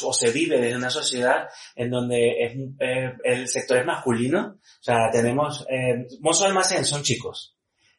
o 0.05 0.13
se 0.13 0.31
vive 0.31 0.61
desde 0.61 0.77
una 0.77 0.91
sociedad 0.91 1.49
en 1.75 1.91
donde 1.91 2.45
es, 2.45 2.53
eh, 2.81 3.13
el 3.25 3.49
sector 3.49 3.79
es 3.79 3.87
masculino. 3.87 4.59
O 4.59 4.83
sea, 4.83 5.11
tenemos, 5.11 5.67
eh, 5.71 6.07
mozos 6.21 6.47
almacén 6.47 6.85
son 6.85 7.03
chicos. 7.03 7.57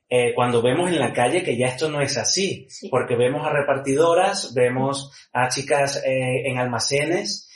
Eh, 0.07 0.33
cuando 0.35 0.61
vemos 0.61 0.91
en 0.91 0.99
la 0.99 1.11
calle 1.11 1.43
que 1.43 1.57
ya 1.57 1.67
esto 1.67 1.89
no 1.89 1.99
es 2.01 2.17
así, 2.17 2.67
porque 2.91 3.15
vemos 3.15 3.45
a 3.45 3.51
repartidoras, 3.51 4.53
vemos 4.53 5.11
a 5.31 5.49
chicas 5.49 6.03
eh, 6.05 6.43
en 6.45 6.57
almacenes, 6.57 7.49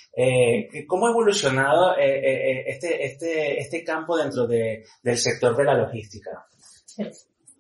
¿Cómo 0.88 1.06
ha 1.06 1.12
evolucionado 1.12 1.96
este, 1.96 3.06
este, 3.06 3.60
este 3.60 3.84
campo 3.84 4.18
dentro 4.18 4.48
de, 4.48 4.84
del 5.04 5.16
sector 5.16 5.56
de 5.56 5.64
la 5.64 5.76
logística? 5.76 6.44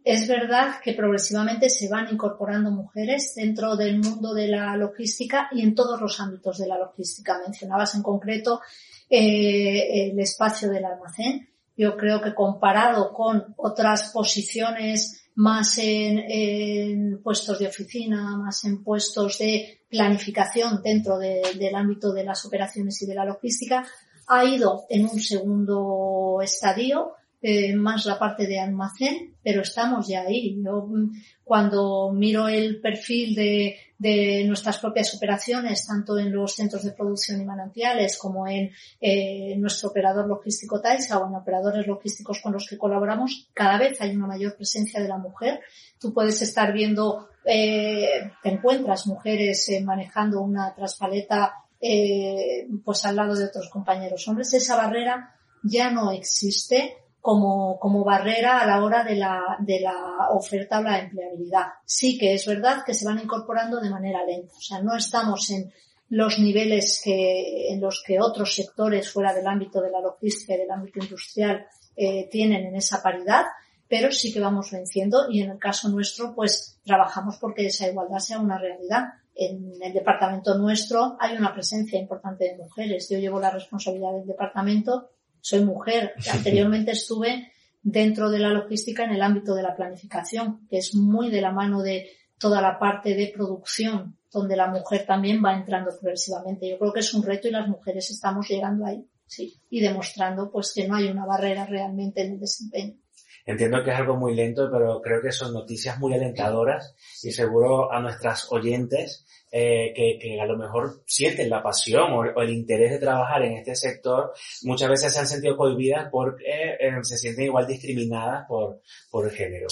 Es 0.09 0.25
verdad 0.25 0.79
que 0.81 0.93
progresivamente 0.93 1.69
se 1.69 1.89
van 1.89 2.07
incorporando 2.09 2.71
mujeres 2.71 3.33
dentro 3.35 3.75
del 3.75 3.99
mundo 3.99 4.33
de 4.33 4.47
la 4.47 4.77
logística 4.77 5.49
y 5.51 5.61
en 5.61 5.75
todos 5.75 5.99
los 5.99 6.21
ámbitos 6.21 6.59
de 6.59 6.67
la 6.67 6.77
logística. 6.77 7.37
Mencionabas 7.43 7.93
en 7.93 8.03
concreto 8.03 8.61
eh, 9.09 10.07
el 10.09 10.17
espacio 10.17 10.69
del 10.69 10.85
almacén. 10.85 11.49
Yo 11.75 11.97
creo 11.97 12.21
que 12.21 12.33
comparado 12.33 13.11
con 13.11 13.53
otras 13.57 14.11
posiciones 14.13 15.29
más 15.35 15.77
en, 15.77 17.19
puestos 17.21 17.59
de 17.59 17.67
oficina, 17.67 18.37
más 18.37 18.63
en 18.63 18.85
puestos 18.85 19.39
de 19.39 19.81
planificación 19.89 20.81
dentro 20.81 21.17
del 21.19 21.75
ámbito 21.75 22.13
de 22.13 22.23
las 22.23 22.45
operaciones 22.45 23.01
y 23.01 23.07
de 23.07 23.15
la 23.15 23.25
logística, 23.25 23.85
ha 24.27 24.45
ido 24.45 24.85
en 24.89 25.03
un 25.03 25.19
segundo 25.19 26.39
estadio 26.41 27.11
eh, 27.49 27.73
más 27.75 28.05
la 28.05 28.19
parte 28.19 28.45
de 28.45 28.59
almacén, 28.59 29.35
pero 29.41 29.61
estamos 29.61 30.05
ya 30.05 30.23
ahí. 30.23 30.61
Yo 30.61 30.85
mm, 30.85 31.11
cuando 31.45 32.11
miro 32.11 32.49
el 32.49 32.81
perfil 32.81 33.35
de, 33.35 33.77
de 33.97 34.43
nuestras 34.45 34.79
propias 34.79 35.15
operaciones, 35.15 35.87
tanto 35.87 36.19
en 36.19 36.33
los 36.33 36.53
centros 36.53 36.83
de 36.83 36.91
producción 36.91 37.41
y 37.41 37.45
manantiales 37.45 38.17
como 38.17 38.45
en 38.47 38.71
eh, 38.99 39.55
nuestro 39.57 39.89
operador 39.89 40.27
logístico 40.27 40.81
Taisa 40.81 41.19
o 41.19 41.27
en 41.27 41.35
operadores 41.35 41.87
logísticos 41.87 42.41
con 42.41 42.51
los 42.51 42.67
que 42.67 42.77
colaboramos, 42.77 43.49
cada 43.53 43.77
vez 43.77 44.01
hay 44.01 44.13
una 44.13 44.27
mayor 44.27 44.57
presencia 44.57 45.01
de 45.01 45.07
la 45.07 45.17
mujer. 45.17 45.61
Tú 45.99 46.13
puedes 46.13 46.41
estar 46.41 46.73
viendo, 46.73 47.29
eh, 47.45 48.29
te 48.43 48.49
encuentras 48.49 49.07
mujeres 49.07 49.69
eh, 49.69 49.81
manejando 49.81 50.41
una 50.41 50.75
traspaleta 50.75 51.53
eh, 51.79 52.67
pues 52.83 53.05
al 53.05 53.15
lado 53.15 53.35
de 53.35 53.45
otros 53.45 53.69
compañeros 53.69 54.27
hombres. 54.27 54.53
Esa 54.53 54.75
barrera 54.75 55.33
ya 55.63 55.91
no 55.91 56.11
existe 56.11 57.06
como, 57.21 57.79
como 57.79 58.03
barrera 58.03 58.61
a 58.61 58.65
la 58.65 58.83
hora 58.83 59.03
de 59.03 59.15
la, 59.15 59.57
de 59.59 59.81
la 59.81 60.29
oferta 60.31 60.79
o 60.79 60.83
la 60.83 60.99
empleabilidad. 60.99 61.65
Sí 61.85 62.17
que 62.17 62.33
es 62.33 62.45
verdad 62.45 62.83
que 62.85 62.93
se 62.93 63.05
van 63.05 63.19
incorporando 63.19 63.79
de 63.81 63.89
manera 63.89 64.23
lenta. 64.25 64.53
O 64.55 64.61
sea, 64.61 64.81
no 64.81 64.95
estamos 64.95 65.49
en 65.49 65.71
los 66.09 66.39
niveles 66.39 67.01
que, 67.03 67.69
en 67.69 67.81
los 67.81 68.03
que 68.05 68.19
otros 68.19 68.55
sectores 68.55 69.11
fuera 69.11 69.33
del 69.33 69.47
ámbito 69.47 69.81
de 69.81 69.91
la 69.91 69.99
logística 69.99 70.55
y 70.55 70.59
del 70.59 70.71
ámbito 70.71 70.99
industrial 70.99 71.65
eh, 71.95 72.29
tienen 72.31 72.65
en 72.65 72.75
esa 72.75 73.01
paridad, 73.01 73.45
pero 73.87 74.11
sí 74.11 74.33
que 74.33 74.39
vamos 74.39 74.71
venciendo 74.71 75.27
y 75.29 75.41
en 75.41 75.51
el 75.51 75.59
caso 75.59 75.89
nuestro 75.89 76.33
pues 76.33 76.79
trabajamos 76.85 77.37
porque 77.39 77.67
esa 77.67 77.87
igualdad 77.87 78.19
sea 78.19 78.39
una 78.39 78.57
realidad. 78.57 79.05
En 79.35 79.73
el 79.81 79.93
departamento 79.93 80.57
nuestro 80.57 81.17
hay 81.19 81.35
una 81.35 81.53
presencia 81.53 81.99
importante 81.99 82.45
de 82.45 82.57
mujeres. 82.57 83.07
Yo 83.09 83.19
llevo 83.19 83.39
la 83.39 83.51
responsabilidad 83.51 84.13
del 84.13 84.27
departamento 84.27 85.09
soy 85.41 85.63
mujer. 85.63 86.13
Anteriormente 86.31 86.91
estuve 86.91 87.51
dentro 87.81 88.29
de 88.29 88.39
la 88.39 88.49
logística 88.49 89.03
en 89.03 89.11
el 89.11 89.21
ámbito 89.21 89.55
de 89.55 89.63
la 89.63 89.75
planificación, 89.75 90.67
que 90.67 90.77
es 90.77 90.93
muy 90.95 91.29
de 91.29 91.41
la 91.41 91.51
mano 91.51 91.81
de 91.81 92.09
toda 92.37 92.61
la 92.61 92.77
parte 92.77 93.15
de 93.15 93.31
producción, 93.33 94.17
donde 94.31 94.55
la 94.55 94.67
mujer 94.67 95.05
también 95.05 95.41
va 95.43 95.55
entrando 95.55 95.91
progresivamente. 95.91 96.69
Yo 96.69 96.77
creo 96.77 96.93
que 96.93 96.99
es 96.99 97.13
un 97.13 97.23
reto 97.23 97.47
y 97.47 97.51
las 97.51 97.67
mujeres 97.67 98.09
estamos 98.11 98.47
llegando 98.47 98.85
ahí, 98.85 99.07
sí, 99.25 99.59
y 99.69 99.79
demostrando 99.79 100.51
pues 100.51 100.73
que 100.73 100.87
no 100.87 100.95
hay 100.95 101.07
una 101.07 101.25
barrera 101.25 101.65
realmente 101.65 102.21
en 102.21 102.33
el 102.33 102.39
desempeño. 102.39 102.97
Entiendo 103.47 103.81
que 103.83 103.91
es 103.91 103.97
algo 103.97 104.17
muy 104.17 104.35
lento, 104.35 104.69
pero 104.69 105.01
creo 105.01 105.21
que 105.21 105.31
son 105.31 105.53
noticias 105.53 105.97
muy 105.97 106.13
alentadoras 106.13 106.93
y 107.23 107.31
seguro 107.31 107.91
a 107.91 108.01
nuestras 108.01 108.51
oyentes 108.51 109.25
eh, 109.51 109.93
que, 109.95 110.19
que, 110.21 110.41
a 110.41 110.45
lo 110.45 110.57
mejor 110.57 111.01
sienten 111.07 111.49
la 111.49 111.63
pasión 111.63 112.11
o, 112.11 112.41
el 112.41 112.49
interés 112.49 112.91
de 112.91 112.99
trabajar 112.99 113.43
en 113.43 113.53
este 113.53 113.73
sector, 113.75 114.33
muchas 114.63 114.89
veces 114.89 115.13
se 115.13 115.19
han 115.19 115.27
sentido 115.27 115.55
cohibidas 115.55 116.09
porque 116.11 116.43
eh, 116.77 116.91
se 117.03 117.17
sienten 117.17 117.45
igual 117.45 117.65
discriminadas 117.65 118.45
por, 118.49 118.81
por 119.09 119.25
el 119.25 119.31
género. 119.31 119.67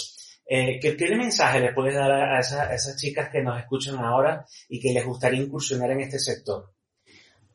Eh, 0.48 0.80
¿qué, 0.80 0.96
¿qué, 0.96 1.16
mensaje 1.16 1.60
les 1.60 1.74
puedes 1.74 1.96
dar 1.96 2.12
a, 2.12 2.40
esas 2.40 2.96
chicas 2.98 3.30
que 3.30 3.42
nos 3.42 3.60
escuchan 3.60 3.98
ahora 3.98 4.46
y 4.70 4.80
que 4.80 4.94
les 4.94 5.06
gustaría 5.06 5.42
incursionar 5.42 5.92
en 5.92 6.02
este 6.02 6.20
sector? 6.20 6.72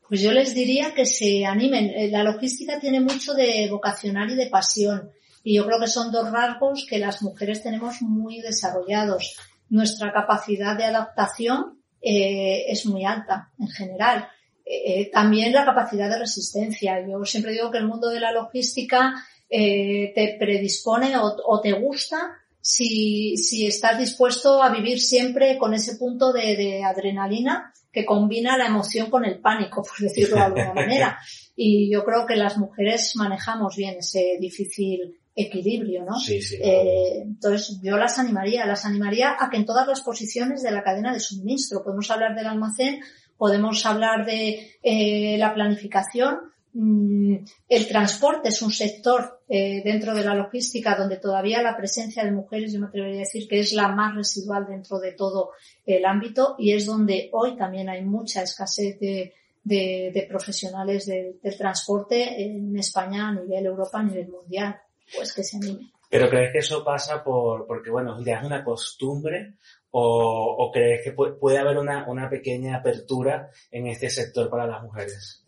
Pues 0.07 0.21
yo 0.21 0.31
les 0.33 0.53
diría 0.53 0.93
que 0.93 1.05
se 1.05 1.45
animen. 1.45 1.89
Eh, 1.89 2.09
la 2.11 2.23
logística 2.23 2.79
tiene 2.79 2.99
mucho 2.99 3.33
de 3.33 3.67
vocacional 3.71 4.29
y 4.29 4.35
de 4.35 4.47
pasión. 4.47 5.09
Y 5.43 5.55
yo 5.55 5.65
creo 5.65 5.79
que 5.79 5.87
son 5.87 6.11
dos 6.11 6.31
rasgos 6.31 6.85
que 6.87 6.99
las 6.99 7.21
mujeres 7.21 7.63
tenemos 7.63 8.01
muy 8.01 8.41
desarrollados. 8.41 9.37
Nuestra 9.69 10.11
capacidad 10.11 10.77
de 10.77 10.85
adaptación 10.85 11.81
eh, 12.01 12.65
es 12.67 12.85
muy 12.85 13.05
alta 13.05 13.51
en 13.59 13.67
general. 13.69 14.27
Eh, 14.65 15.01
eh, 15.01 15.09
también 15.11 15.53
la 15.53 15.65
capacidad 15.65 16.09
de 16.09 16.19
resistencia. 16.19 17.05
Yo 17.07 17.23
siempre 17.25 17.51
digo 17.51 17.71
que 17.71 17.79
el 17.79 17.87
mundo 17.87 18.09
de 18.09 18.19
la 18.19 18.31
logística 18.31 19.13
eh, 19.49 20.13
te 20.15 20.37
predispone 20.39 21.17
o, 21.17 21.35
o 21.45 21.59
te 21.59 21.73
gusta 21.73 22.37
si, 22.61 23.35
si, 23.37 23.65
estás 23.65 23.97
dispuesto 23.97 24.61
a 24.61 24.69
vivir 24.69 25.01
siempre 25.01 25.57
con 25.57 25.73
ese 25.73 25.97
punto 25.97 26.31
de, 26.31 26.55
de, 26.55 26.83
adrenalina 26.83 27.73
que 27.91 28.05
combina 28.05 28.55
la 28.55 28.67
emoción 28.67 29.09
con 29.09 29.25
el 29.25 29.39
pánico, 29.39 29.83
por 29.83 29.97
decirlo 29.97 30.37
de 30.37 30.43
alguna 30.43 30.73
manera. 30.75 31.19
Y 31.55 31.91
yo 31.91 32.05
creo 32.05 32.25
que 32.25 32.35
las 32.35 32.57
mujeres 32.57 33.13
manejamos 33.15 33.75
bien 33.75 33.97
ese 33.97 34.37
difícil 34.39 35.19
equilibrio, 35.35 36.03
¿no? 36.03 36.19
Sí, 36.19 36.41
sí, 36.41 36.57
eh, 36.61 37.21
entonces 37.21 37.79
yo 37.81 37.97
las 37.97 38.19
animaría, 38.19 38.65
las 38.65 38.85
animaría 38.85 39.35
a 39.39 39.49
que 39.49 39.57
en 39.57 39.65
todas 39.65 39.87
las 39.87 40.01
posiciones 40.01 40.61
de 40.61 40.71
la 40.71 40.83
cadena 40.83 41.13
de 41.13 41.19
suministro, 41.19 41.83
podemos 41.83 42.11
hablar 42.11 42.35
del 42.35 42.47
almacén, 42.47 43.01
podemos 43.37 43.85
hablar 43.85 44.25
de 44.25 44.77
eh, 44.83 45.37
la 45.37 45.53
planificación, 45.53 46.51
mm, 46.73 47.35
el 47.69 47.87
transporte 47.87 48.49
es 48.49 48.61
un 48.61 48.71
sector 48.71 49.41
eh, 49.47 49.81
dentro 49.83 50.13
de 50.13 50.23
la 50.23 50.35
logística 50.35 50.95
donde 50.95 51.17
todavía 51.17 51.61
la 51.61 51.77
presencia 51.77 52.23
de 52.23 52.31
mujeres, 52.31 52.73
yo 52.73 52.79
me 52.79 52.87
atrevería 52.87 53.17
a 53.17 53.19
decir 53.19 53.47
que 53.47 53.59
es 53.59 53.73
la 53.73 53.87
más 53.87 54.15
residual 54.15 54.67
dentro 54.67 54.99
de 54.99 55.13
todo 55.13 55.51
el 55.85 56.05
ámbito 56.05 56.55
y 56.59 56.73
es 56.73 56.85
donde 56.85 57.29
hoy 57.31 57.55
también 57.55 57.89
hay 57.89 58.03
mucha 58.03 58.43
escasez 58.43 58.99
de, 58.99 59.33
de, 59.63 60.25
profesionales 60.27 61.05
del 61.05 61.57
transporte 61.57 62.43
en 62.43 62.77
España, 62.77 63.29
a 63.29 63.33
nivel 63.33 63.65
Europa, 63.65 63.99
a 63.99 64.03
nivel 64.03 64.29
mundial. 64.29 64.79
Pues 65.15 65.33
que 65.33 65.43
se 65.43 65.57
anime. 65.57 65.91
¿Pero 66.09 66.29
crees 66.29 66.51
que 66.51 66.59
eso 66.59 66.83
pasa 66.83 67.23
por, 67.23 67.65
porque 67.65 67.89
bueno, 67.89 68.21
ya 68.23 68.39
es 68.39 68.43
una 68.43 68.63
costumbre 68.63 69.55
o, 69.91 70.55
o 70.59 70.71
crees 70.71 71.03
que 71.03 71.13
puede, 71.13 71.57
haber 71.57 71.77
una, 71.77 72.05
una 72.09 72.29
pequeña 72.29 72.77
apertura 72.77 73.49
en 73.71 73.87
este 73.87 74.09
sector 74.09 74.49
para 74.49 74.67
las 74.67 74.83
mujeres? 74.83 75.45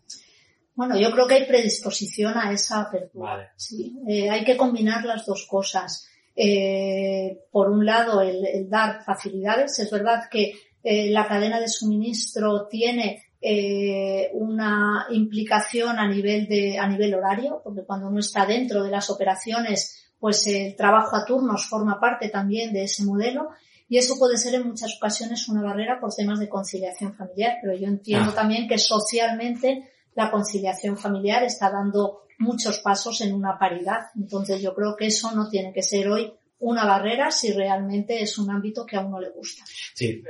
Bueno, 0.74 0.98
yo 0.98 1.10
creo 1.12 1.26
que 1.26 1.34
hay 1.34 1.46
predisposición 1.46 2.36
a 2.36 2.52
esa 2.52 2.80
apertura. 2.80 3.52
Sí, 3.56 3.96
eh, 4.08 4.30
hay 4.30 4.44
que 4.44 4.56
combinar 4.56 5.04
las 5.04 5.24
dos 5.24 5.46
cosas. 5.48 6.08
Eh, 6.34 7.44
por 7.52 7.70
un 7.70 7.86
lado, 7.86 8.22
el, 8.22 8.68
dar 8.68 9.04
facilidades. 9.04 9.78
Es 9.78 9.90
verdad 9.90 10.24
que 10.30 10.54
eh, 10.82 11.10
la 11.10 11.28
cadena 11.28 11.60
de 11.60 11.68
suministro 11.68 12.66
tiene 12.68 13.22
eh, 13.46 14.30
una 14.32 15.06
implicación 15.10 15.98
a 15.98 16.08
nivel 16.08 16.48
de 16.48 16.78
a 16.78 16.88
nivel 16.88 17.14
horario, 17.14 17.60
porque 17.62 17.84
cuando 17.84 18.08
uno 18.08 18.20
está 18.20 18.46
dentro 18.46 18.82
de 18.82 18.90
las 18.90 19.10
operaciones, 19.10 20.14
pues 20.18 20.46
el 20.46 20.74
trabajo 20.74 21.14
a 21.14 21.26
turnos 21.26 21.68
forma 21.68 22.00
parte 22.00 22.30
también 22.30 22.72
de 22.72 22.84
ese 22.84 23.04
modelo 23.04 23.50
y 23.86 23.98
eso 23.98 24.18
puede 24.18 24.38
ser 24.38 24.54
en 24.54 24.66
muchas 24.66 24.96
ocasiones 24.96 25.46
una 25.50 25.62
barrera 25.62 26.00
por 26.00 26.14
temas 26.14 26.40
de 26.40 26.48
conciliación 26.48 27.14
familiar, 27.14 27.58
pero 27.60 27.76
yo 27.76 27.86
entiendo 27.86 28.30
ah. 28.30 28.34
también 28.34 28.66
que 28.66 28.78
socialmente 28.78 29.90
la 30.14 30.30
conciliación 30.30 30.96
familiar 30.96 31.44
está 31.44 31.70
dando 31.70 32.22
muchos 32.38 32.78
pasos 32.78 33.20
en 33.20 33.34
una 33.34 33.58
paridad. 33.58 34.06
Entonces 34.16 34.62
yo 34.62 34.74
creo 34.74 34.96
que 34.96 35.08
eso 35.08 35.32
no 35.32 35.50
tiene 35.50 35.70
que 35.74 35.82
ser 35.82 36.08
hoy 36.08 36.32
una 36.60 36.86
barrera 36.86 37.30
si 37.30 37.52
realmente 37.52 38.22
es 38.22 38.38
un 38.38 38.50
ámbito 38.50 38.86
que 38.86 38.96
a 38.96 39.00
uno 39.00 39.20
le 39.20 39.28
gusta. 39.28 39.64
Sí, 39.94 40.22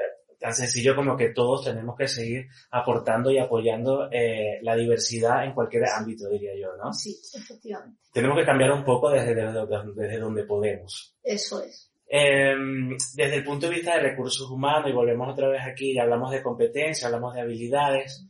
tan 0.44 0.52
sencillo 0.52 0.94
como 0.94 1.16
que 1.16 1.30
todos 1.30 1.64
tenemos 1.64 1.96
que 1.96 2.06
seguir 2.06 2.48
aportando 2.70 3.30
y 3.30 3.38
apoyando 3.38 4.10
eh, 4.12 4.58
la 4.60 4.76
diversidad 4.76 5.42
en 5.42 5.54
cualquier 5.54 5.84
ámbito, 5.86 6.28
diría 6.28 6.52
yo, 6.54 6.76
¿no? 6.76 6.92
Sí, 6.92 7.18
efectivamente. 7.32 7.98
Tenemos 8.12 8.36
que 8.36 8.44
cambiar 8.44 8.72
un 8.72 8.84
poco 8.84 9.08
desde, 9.08 9.34
desde, 9.34 10.18
donde 10.18 10.44
podemos. 10.44 11.16
Eso 11.22 11.62
es. 11.62 11.90
Em, 12.06 12.90
desde 13.14 13.36
el 13.36 13.42
punto 13.42 13.68
de 13.68 13.76
vista 13.76 13.94
de 13.94 14.02
recursos 14.02 14.50
humanos, 14.50 14.90
y 14.90 14.92
volvemos 14.92 15.32
otra 15.32 15.48
vez 15.48 15.62
aquí, 15.64 15.92
y 15.92 15.98
hablamos 15.98 16.30
de 16.30 16.42
competencia, 16.42 17.06
hablamos 17.06 17.32
de 17.32 17.40
habilidades, 17.40 18.26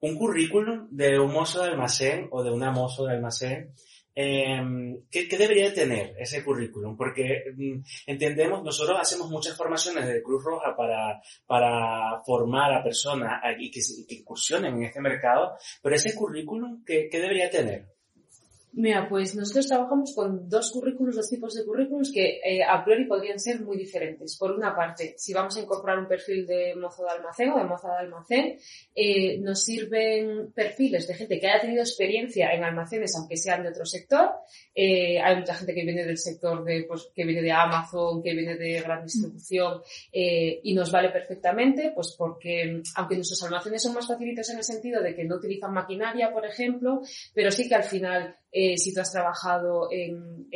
un 0.00 0.18
currículum 0.18 0.88
de 0.90 1.18
un 1.18 1.32
mozo 1.32 1.62
de 1.62 1.70
almacén 1.70 2.28
o 2.30 2.42
de 2.42 2.50
una 2.50 2.72
mozo 2.72 3.06
de 3.06 3.14
almacén, 3.14 3.72
eh, 4.14 4.62
¿qué, 5.10 5.26
debería 5.36 5.72
tener 5.72 6.14
ese 6.18 6.44
currículum? 6.44 6.96
Porque 6.96 7.44
mm, 7.56 7.80
entendemos, 8.06 8.62
nosotros 8.62 8.98
hacemos 9.00 9.28
muchas 9.28 9.56
formaciones 9.56 10.06
de 10.06 10.22
Cruz 10.22 10.44
Roja 10.44 10.76
para, 10.76 11.20
para 11.46 12.22
formar 12.24 12.72
a 12.72 12.82
personas 12.82 13.40
y 13.58 13.70
que, 13.70 13.80
incursionen 14.14 14.76
en 14.76 14.84
este 14.84 15.00
mercado, 15.00 15.56
pero 15.82 15.96
ese 15.96 16.14
currículum, 16.14 16.84
¿qué, 16.84 17.08
qué 17.10 17.18
debería 17.18 17.50
tener? 17.50 17.93
Mira, 18.76 19.08
pues 19.08 19.36
nosotros 19.36 19.68
trabajamos 19.68 20.12
con 20.16 20.48
dos 20.48 20.72
currículos, 20.72 21.14
dos 21.14 21.30
tipos 21.30 21.54
de 21.54 21.64
currículos 21.64 22.10
que 22.12 22.40
eh, 22.44 22.64
a 22.64 22.84
priori 22.84 23.04
podrían 23.04 23.38
ser 23.38 23.60
muy 23.60 23.76
diferentes. 23.76 24.36
Por 24.36 24.50
una 24.50 24.74
parte, 24.74 25.14
si 25.16 25.32
vamos 25.32 25.56
a 25.56 25.60
incorporar 25.60 26.00
un 26.00 26.08
perfil 26.08 26.44
de 26.44 26.74
mozo 26.74 27.04
de 27.04 27.10
almacén 27.10 27.50
o 27.50 27.58
de 27.58 27.64
moza 27.64 27.92
de 27.92 27.98
almacén, 27.98 28.58
eh, 28.92 29.38
nos 29.38 29.62
sirven 29.62 30.52
perfiles 30.52 31.06
de 31.06 31.14
gente 31.14 31.38
que 31.38 31.46
haya 31.46 31.60
tenido 31.60 31.82
experiencia 31.82 32.52
en 32.52 32.64
almacenes, 32.64 33.14
aunque 33.16 33.36
sean 33.36 33.62
de 33.62 33.68
otro 33.68 33.86
sector. 33.86 34.30
Eh, 34.74 35.20
hay 35.20 35.36
mucha 35.36 35.54
gente 35.54 35.72
que 35.72 35.84
viene 35.84 36.04
del 36.04 36.18
sector 36.18 36.64
de, 36.64 36.82
pues, 36.82 37.10
que 37.14 37.24
viene 37.24 37.42
de 37.42 37.52
Amazon, 37.52 38.24
que 38.24 38.34
viene 38.34 38.56
de 38.56 38.80
gran 38.80 39.04
distribución, 39.04 39.82
y 40.12 40.74
nos 40.74 40.90
vale 40.90 41.10
perfectamente, 41.10 41.92
pues 41.94 42.16
porque, 42.18 42.82
aunque 42.96 43.14
nuestros 43.14 43.42
almacenes 43.44 43.82
son 43.82 43.94
más 43.94 44.08
facilitos 44.08 44.50
en 44.50 44.58
el 44.58 44.64
sentido 44.64 45.00
de 45.00 45.14
que 45.14 45.24
no 45.24 45.36
utilizan 45.36 45.72
maquinaria, 45.72 46.32
por 46.32 46.44
ejemplo, 46.44 47.02
pero 47.32 47.52
sí 47.52 47.68
que 47.68 47.76
al 47.76 47.84
final 47.84 48.34
eh, 48.56 48.78
si 48.78 48.94
tú 48.94 49.00
has 49.00 49.10
trabajado 49.10 49.88
en, 49.90 50.46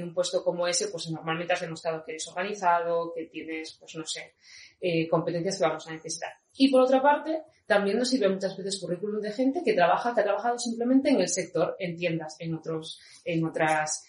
un 0.00 0.14
puesto 0.14 0.44
como 0.44 0.68
ese, 0.68 0.86
pues 0.88 1.10
normalmente 1.10 1.54
has 1.54 1.60
demostrado 1.60 2.04
que 2.04 2.12
eres 2.12 2.28
organizado, 2.28 3.12
que 3.12 3.24
tienes, 3.24 3.76
pues 3.80 3.96
no 3.96 4.06
sé, 4.06 4.34
eh, 4.80 5.08
competencias 5.08 5.58
que 5.58 5.64
vamos 5.64 5.88
a 5.88 5.92
necesitar. 5.92 6.30
Y 6.56 6.70
por 6.70 6.82
otra 6.82 7.02
parte, 7.02 7.42
también 7.66 7.98
nos 7.98 8.10
sirve 8.10 8.28
muchas 8.28 8.56
veces 8.56 8.80
currículum 8.80 9.20
de 9.20 9.32
gente 9.32 9.62
que 9.64 9.74
trabaja, 9.74 10.14
que 10.14 10.20
ha 10.20 10.24
trabajado 10.24 10.56
simplemente 10.56 11.10
en 11.10 11.20
el 11.20 11.28
sector, 11.28 11.74
en 11.80 11.96
tiendas, 11.96 12.36
en 12.38 12.54
otros, 12.54 13.00
en 13.24 13.44
otras 13.44 14.06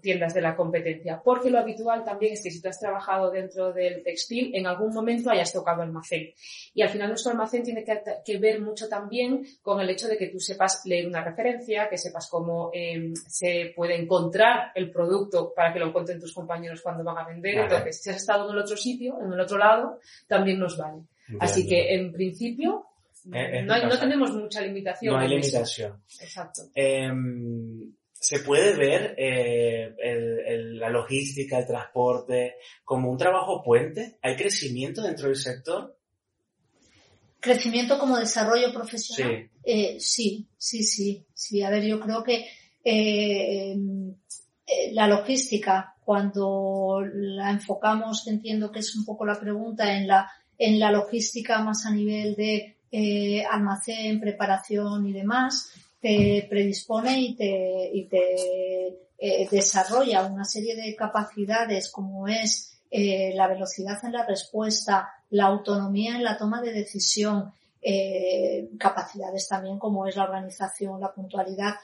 tiendas 0.00 0.34
de 0.34 0.40
la 0.40 0.56
competencia. 0.56 1.20
Porque 1.22 1.50
lo 1.50 1.58
habitual 1.58 2.04
también 2.04 2.32
es 2.32 2.42
que 2.42 2.50
si 2.50 2.62
tú 2.62 2.68
has 2.68 2.78
trabajado 2.78 3.30
dentro 3.30 3.72
del 3.72 4.02
textil, 4.02 4.52
en 4.54 4.66
algún 4.66 4.92
momento 4.92 5.30
hayas 5.30 5.52
tocado 5.52 5.82
almacén. 5.82 6.32
Y 6.74 6.82
al 6.82 6.88
final 6.88 7.08
nuestro 7.08 7.32
almacén 7.32 7.62
tiene 7.62 7.84
que, 7.84 8.38
ver 8.38 8.60
mucho 8.60 8.88
también 8.88 9.44
con 9.60 9.80
el 9.80 9.90
hecho 9.90 10.08
de 10.08 10.16
que 10.16 10.28
tú 10.28 10.40
sepas 10.40 10.82
leer 10.86 11.06
una 11.06 11.22
referencia, 11.22 11.88
que 11.88 11.98
sepas 11.98 12.28
cómo 12.30 12.70
em, 12.72 13.14
se 13.14 13.72
puede 13.76 14.00
encontrar 14.00 14.72
el 14.74 14.90
producto 14.90 15.52
para 15.54 15.72
que 15.72 15.78
lo 15.78 15.88
encuentren 15.88 16.20
tus 16.20 16.32
compañeros 16.32 16.80
cuando 16.80 17.04
van 17.04 17.18
a 17.18 17.26
vender. 17.26 17.58
Entonces, 17.58 18.02
si 18.02 18.10
has 18.10 18.16
estado 18.16 18.46
en 18.46 18.54
el 18.54 18.62
otro 18.62 18.76
sitio, 18.76 19.18
en 19.20 19.32
el 19.32 19.40
otro 19.40 19.58
lado, 19.58 19.98
también 20.26 20.58
nos 20.58 20.78
vale. 20.78 21.02
Así 21.38 21.68
que, 21.68 21.94
en 21.94 22.12
principio, 22.12 22.86
eh, 23.32 23.62
no, 23.62 23.98
tenemos 23.98 24.32
mucha 24.32 24.62
limitación. 24.62 25.14
No 25.14 25.20
hay 25.20 25.28
limitación. 25.28 26.02
Exacto. 26.20 26.62
Em, 26.74 27.92
se 28.20 28.40
puede 28.40 28.76
ver 28.76 29.14
eh, 29.16 29.94
la 30.74 30.90
logística, 30.90 31.58
el 31.58 31.66
transporte 31.66 32.56
como 32.84 33.10
un 33.10 33.16
trabajo 33.16 33.62
puente? 33.64 34.18
¿Hay 34.20 34.36
crecimiento 34.36 35.02
dentro 35.02 35.28
del 35.28 35.36
sector? 35.36 35.96
¿Crecimiento 37.40 37.98
como 37.98 38.18
desarrollo 38.18 38.70
profesional? 38.74 39.48
Sí, 39.48 39.60
eh, 39.64 39.96
sí, 39.98 40.46
sí, 40.58 40.82
sí, 40.82 41.26
sí. 41.32 41.62
A 41.62 41.70
ver, 41.70 41.82
yo 41.84 41.98
creo 41.98 42.22
que 42.22 42.46
eh, 42.84 43.74
la 44.92 45.06
logística, 45.06 45.94
cuando 46.04 47.00
la 47.02 47.50
enfocamos, 47.50 48.26
entiendo 48.28 48.70
que 48.70 48.80
es 48.80 48.94
un 48.96 49.06
poco 49.06 49.24
la 49.24 49.40
pregunta, 49.40 49.96
en 49.96 50.06
la, 50.06 50.30
en 50.58 50.78
la 50.78 50.92
logística 50.92 51.62
más 51.62 51.86
a 51.86 51.90
nivel 51.90 52.34
de 52.34 52.76
almacén, 53.50 54.20
preparación 54.20 55.06
y 55.06 55.14
demás, 55.14 55.72
te 56.00 56.46
predispone 56.48 57.20
y 57.20 57.36
te, 57.36 57.90
y 57.92 58.08
te 58.08 58.86
eh, 59.18 59.48
desarrolla 59.50 60.24
una 60.24 60.44
serie 60.44 60.74
de 60.74 60.96
capacidades 60.96 61.90
como 61.90 62.26
es 62.26 62.80
eh, 62.90 63.32
la 63.34 63.46
velocidad 63.46 63.98
en 64.02 64.12
la 64.12 64.26
respuesta, 64.26 65.10
la 65.28 65.44
autonomía 65.44 66.16
en 66.16 66.24
la 66.24 66.38
toma 66.38 66.62
de 66.62 66.72
decisión, 66.72 67.52
eh, 67.82 68.70
capacidades 68.78 69.46
también 69.46 69.78
como 69.78 70.06
es 70.06 70.16
la 70.16 70.24
organización, 70.24 71.00
la 71.00 71.12
puntualidad, 71.12 71.74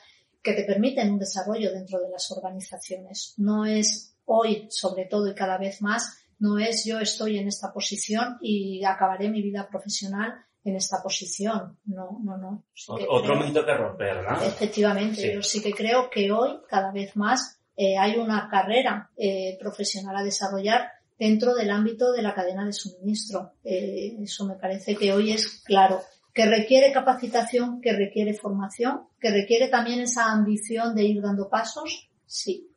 que 0.42 0.54
te 0.54 0.64
permiten 0.64 1.12
un 1.12 1.18
desarrollo 1.18 1.72
dentro 1.72 2.00
de 2.00 2.08
las 2.08 2.30
organizaciones. 2.30 3.34
No 3.36 3.66
es 3.66 4.16
hoy, 4.24 4.66
sobre 4.70 5.04
todo 5.04 5.28
y 5.28 5.34
cada 5.34 5.58
vez 5.58 5.82
más, 5.82 6.18
no 6.38 6.58
es 6.58 6.84
yo 6.84 7.00
estoy 7.00 7.38
en 7.38 7.48
esta 7.48 7.72
posición 7.72 8.38
y 8.40 8.84
acabaré 8.84 9.28
mi 9.28 9.42
vida 9.42 9.68
profesional 9.68 10.34
en 10.66 10.76
esta 10.76 11.00
posición. 11.02 11.78
No, 11.86 12.18
no, 12.22 12.36
no. 12.36 12.64
Otro 13.08 13.36
mito 13.36 13.64
que 13.64 13.74
romper, 13.74 14.22
¿no? 14.24 14.42
Efectivamente, 14.42 15.32
yo 15.32 15.42
sí 15.42 15.62
que 15.62 15.72
creo 15.72 16.10
que 16.10 16.30
hoy 16.32 16.58
cada 16.68 16.90
vez 16.90 17.16
más 17.16 17.60
eh, 17.76 17.96
hay 17.96 18.16
una 18.16 18.48
carrera 18.50 19.10
eh, 19.16 19.56
profesional 19.60 20.16
a 20.16 20.24
desarrollar 20.24 20.90
dentro 21.16 21.54
del 21.54 21.70
ámbito 21.70 22.12
de 22.12 22.22
la 22.22 22.34
cadena 22.34 22.66
de 22.66 22.72
suministro. 22.72 23.52
Eh, 23.62 24.16
eso 24.20 24.44
me 24.44 24.56
parece 24.56 24.96
que 24.96 25.12
hoy 25.12 25.32
es 25.32 25.62
claro 25.64 26.00
que 26.34 26.46
requiere 26.46 26.92
capacitación, 26.92 27.80
que 27.80 27.92
requiere 27.92 28.34
formación, 28.34 29.06
que 29.20 29.30
requiere 29.30 29.68
también 29.68 30.00
esa 30.00 30.32
ambición 30.32 30.94
de 30.96 31.04
ir 31.04 31.22
dando 31.22 31.48
pasos, 31.48 32.10
sí. 32.26 32.68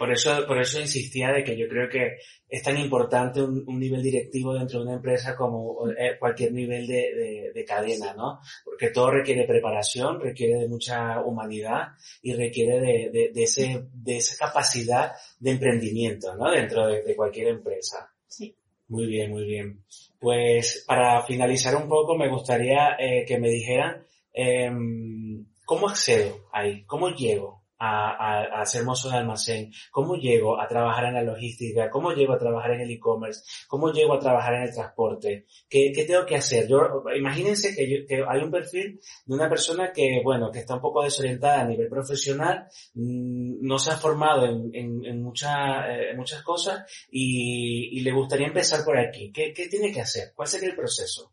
Por 0.00 0.10
eso, 0.10 0.46
por 0.46 0.58
eso 0.58 0.80
insistía 0.80 1.30
de 1.30 1.44
que 1.44 1.54
yo 1.58 1.68
creo 1.68 1.86
que 1.86 2.16
es 2.48 2.62
tan 2.62 2.78
importante 2.78 3.42
un, 3.42 3.78
nivel 3.78 4.02
directivo 4.02 4.54
dentro 4.54 4.78
de 4.78 4.86
una 4.86 4.94
empresa 4.94 5.36
como 5.36 5.90
eh, 5.90 6.16
cualquier 6.18 6.54
nivel 6.54 6.86
de, 6.86 7.64
cadena, 7.68 8.14
¿no? 8.14 8.40
Porque 8.64 8.88
todo 8.88 9.10
requiere 9.10 9.44
preparación, 9.44 10.18
requiere 10.18 10.58
de 10.58 10.68
mucha 10.68 11.20
humanidad 11.20 11.88
y 12.22 12.32
requiere 12.32 12.80
de, 12.80 13.30
ese, 13.34 13.88
de 13.92 14.16
esa 14.16 14.46
capacidad 14.46 15.12
de 15.38 15.50
emprendimiento, 15.50 16.34
¿no? 16.34 16.50
Dentro 16.50 16.86
de, 16.86 17.14
cualquier 17.14 17.48
empresa. 17.48 18.10
Sí. 18.26 18.56
Muy 18.88 19.06
bien, 19.06 19.30
muy 19.30 19.44
bien. 19.44 19.84
Pues 20.18 20.82
para 20.86 21.20
finalizar 21.26 21.76
un 21.76 21.90
poco 21.90 22.16
me 22.16 22.30
gustaría 22.30 22.96
eh, 22.98 23.26
que 23.28 23.38
me 23.38 23.50
dijeran 23.50 24.02
em, 24.32 25.44
cómo 25.66 25.90
accedo 25.90 26.48
ahí, 26.54 26.84
cómo 26.86 27.10
llego 27.10 27.59
a, 27.80 28.60
a, 28.60 28.66
ser 28.66 28.84
mozo 28.84 29.08
de 29.10 29.16
almacén? 29.16 29.72
¿Cómo 29.90 30.16
llego 30.16 30.60
a 30.60 30.68
trabajar 30.68 31.06
en 31.06 31.14
la 31.14 31.22
logística? 31.22 31.88
¿Cómo 31.90 32.12
llego 32.12 32.34
a 32.34 32.38
trabajar 32.38 32.72
en 32.72 32.82
el 32.82 32.90
e-commerce? 32.90 33.42
¿Cómo 33.66 33.90
llego 33.90 34.14
a 34.14 34.18
trabajar 34.20 34.54
en 34.54 34.62
el 34.64 34.74
transporte? 34.74 35.46
¿Qué, 35.68 35.90
qué 35.94 36.04
tengo 36.04 36.26
que 36.26 36.36
hacer? 36.36 36.68
Yo, 36.68 37.02
imagínense 37.16 37.74
que, 37.74 38.04
que, 38.06 38.22
hay 38.28 38.42
un 38.42 38.50
perfil 38.50 39.00
de 39.24 39.34
una 39.34 39.48
persona 39.48 39.92
que, 39.92 40.20
bueno, 40.22 40.50
que 40.50 40.58
está 40.60 40.74
un 40.74 40.82
poco 40.82 41.02
desorientada 41.02 41.62
a 41.62 41.64
nivel 41.64 41.88
profesional, 41.88 42.66
mm, 42.94 43.66
no 43.66 43.78
se 43.78 43.90
ha 43.90 43.96
formado 43.96 44.44
en, 44.44 44.70
en, 44.74 45.04
en, 45.06 45.26
eh, 45.26 46.14
muchas 46.16 46.42
cosas 46.42 46.84
y, 47.10 47.98
y, 47.98 48.00
le 48.02 48.12
gustaría 48.12 48.48
empezar 48.48 48.84
por 48.84 48.98
aquí. 48.98 49.32
¿Qué, 49.32 49.54
¿Qué 49.54 49.68
tiene 49.68 49.90
que 49.90 50.02
hacer? 50.02 50.32
¿Cuál 50.34 50.48
sería 50.48 50.68
el 50.68 50.76
proceso? 50.76 51.32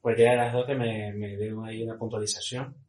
Cualquiera 0.00 0.32
de 0.32 0.36
las 0.36 0.52
dos 0.52 0.66
que 0.66 0.74
me, 0.74 1.12
me 1.14 1.36
dé 1.36 1.52
ahí 1.66 1.82
una 1.82 1.98
puntualización. 1.98 2.83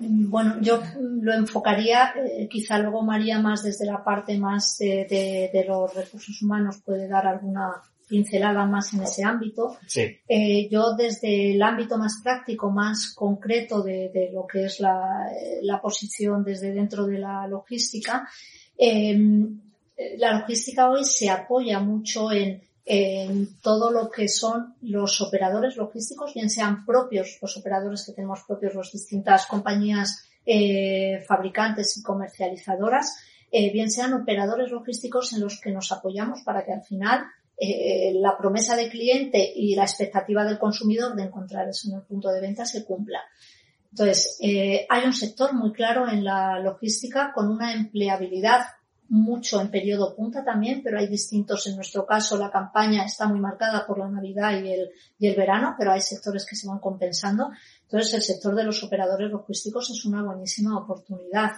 Bueno, 0.00 0.56
yo 0.60 0.82
lo 0.98 1.34
enfocaría, 1.34 2.14
eh, 2.16 2.48
quizá 2.48 2.78
luego 2.78 3.02
María 3.02 3.38
más 3.38 3.62
desde 3.62 3.86
la 3.86 4.02
parte 4.02 4.38
más 4.38 4.78
de, 4.78 5.50
de, 5.52 5.64
los 5.66 5.94
recursos 5.94 6.40
humanos 6.42 6.80
puede 6.84 7.08
dar 7.08 7.26
alguna 7.26 7.82
pincelada 8.08 8.64
más 8.64 8.94
en 8.94 9.02
ese 9.02 9.24
ámbito. 9.24 9.76
Sí. 9.86 10.16
Eh, 10.28 10.68
yo 10.70 10.94
desde 10.94 11.54
el 11.54 11.62
ámbito 11.62 11.98
más 11.98 12.20
práctico, 12.22 12.70
más 12.70 13.12
concreto 13.14 13.82
de, 13.82 14.10
de 14.10 14.30
lo 14.32 14.46
que 14.46 14.64
es 14.66 14.80
la, 14.80 15.28
la, 15.62 15.80
posición 15.80 16.44
desde 16.44 16.72
dentro 16.72 17.06
de 17.06 17.18
la 17.18 17.46
logística, 17.46 18.28
eh, 18.78 19.18
la 20.18 20.38
logística 20.38 20.88
hoy 20.88 21.04
se 21.04 21.30
apoya 21.30 21.80
mucho 21.80 22.30
en 22.30 22.62
en 22.86 23.60
todo 23.60 23.90
lo 23.90 24.10
que 24.10 24.28
son 24.28 24.76
los 24.80 25.20
operadores 25.20 25.76
logísticos, 25.76 26.32
bien 26.34 26.48
sean 26.48 26.86
propios, 26.86 27.38
los 27.42 27.56
operadores 27.56 28.06
que 28.06 28.12
tenemos 28.12 28.44
propios, 28.46 28.74
las 28.74 28.92
distintas 28.92 29.46
compañías 29.46 30.24
eh, 30.46 31.22
fabricantes 31.26 31.98
y 31.98 32.02
comercializadoras, 32.02 33.18
eh, 33.50 33.72
bien 33.72 33.90
sean 33.90 34.14
operadores 34.14 34.70
logísticos 34.70 35.32
en 35.32 35.40
los 35.40 35.60
que 35.60 35.72
nos 35.72 35.90
apoyamos 35.92 36.42
para 36.42 36.64
que 36.64 36.72
al 36.72 36.84
final 36.84 37.26
eh, 37.58 38.12
la 38.14 38.36
promesa 38.36 38.76
de 38.76 38.88
cliente 38.88 39.52
y 39.54 39.74
la 39.74 39.84
expectativa 39.84 40.44
del 40.44 40.58
consumidor 40.58 41.16
de 41.16 41.24
encontrar 41.24 41.68
eso 41.68 41.88
en 41.88 41.96
el 41.96 42.02
punto 42.02 42.28
de 42.30 42.40
venta 42.40 42.66
se 42.66 42.84
cumpla. 42.84 43.20
Entonces, 43.90 44.36
eh, 44.42 44.86
hay 44.90 45.06
un 45.06 45.14
sector 45.14 45.54
muy 45.54 45.72
claro 45.72 46.06
en 46.06 46.22
la 46.22 46.60
logística 46.60 47.32
con 47.34 47.48
una 47.48 47.72
empleabilidad 47.72 48.66
mucho 49.08 49.60
en 49.60 49.70
periodo 49.70 50.14
punta 50.14 50.44
también, 50.44 50.82
pero 50.82 50.98
hay 50.98 51.06
distintos. 51.06 51.66
En 51.66 51.76
nuestro 51.76 52.04
caso, 52.04 52.36
la 52.36 52.50
campaña 52.50 53.04
está 53.04 53.26
muy 53.26 53.38
marcada 53.38 53.86
por 53.86 53.98
la 53.98 54.08
Navidad 54.08 54.62
y 54.62 54.72
el, 54.72 54.90
y 55.18 55.26
el 55.26 55.36
verano, 55.36 55.74
pero 55.78 55.92
hay 55.92 56.00
sectores 56.00 56.44
que 56.44 56.56
se 56.56 56.66
van 56.66 56.78
compensando. 56.78 57.50
Entonces, 57.82 58.14
el 58.14 58.22
sector 58.22 58.54
de 58.54 58.64
los 58.64 58.82
operadores 58.82 59.30
logísticos 59.30 59.90
es 59.90 60.04
una 60.04 60.22
buenísima 60.22 60.78
oportunidad. 60.78 61.52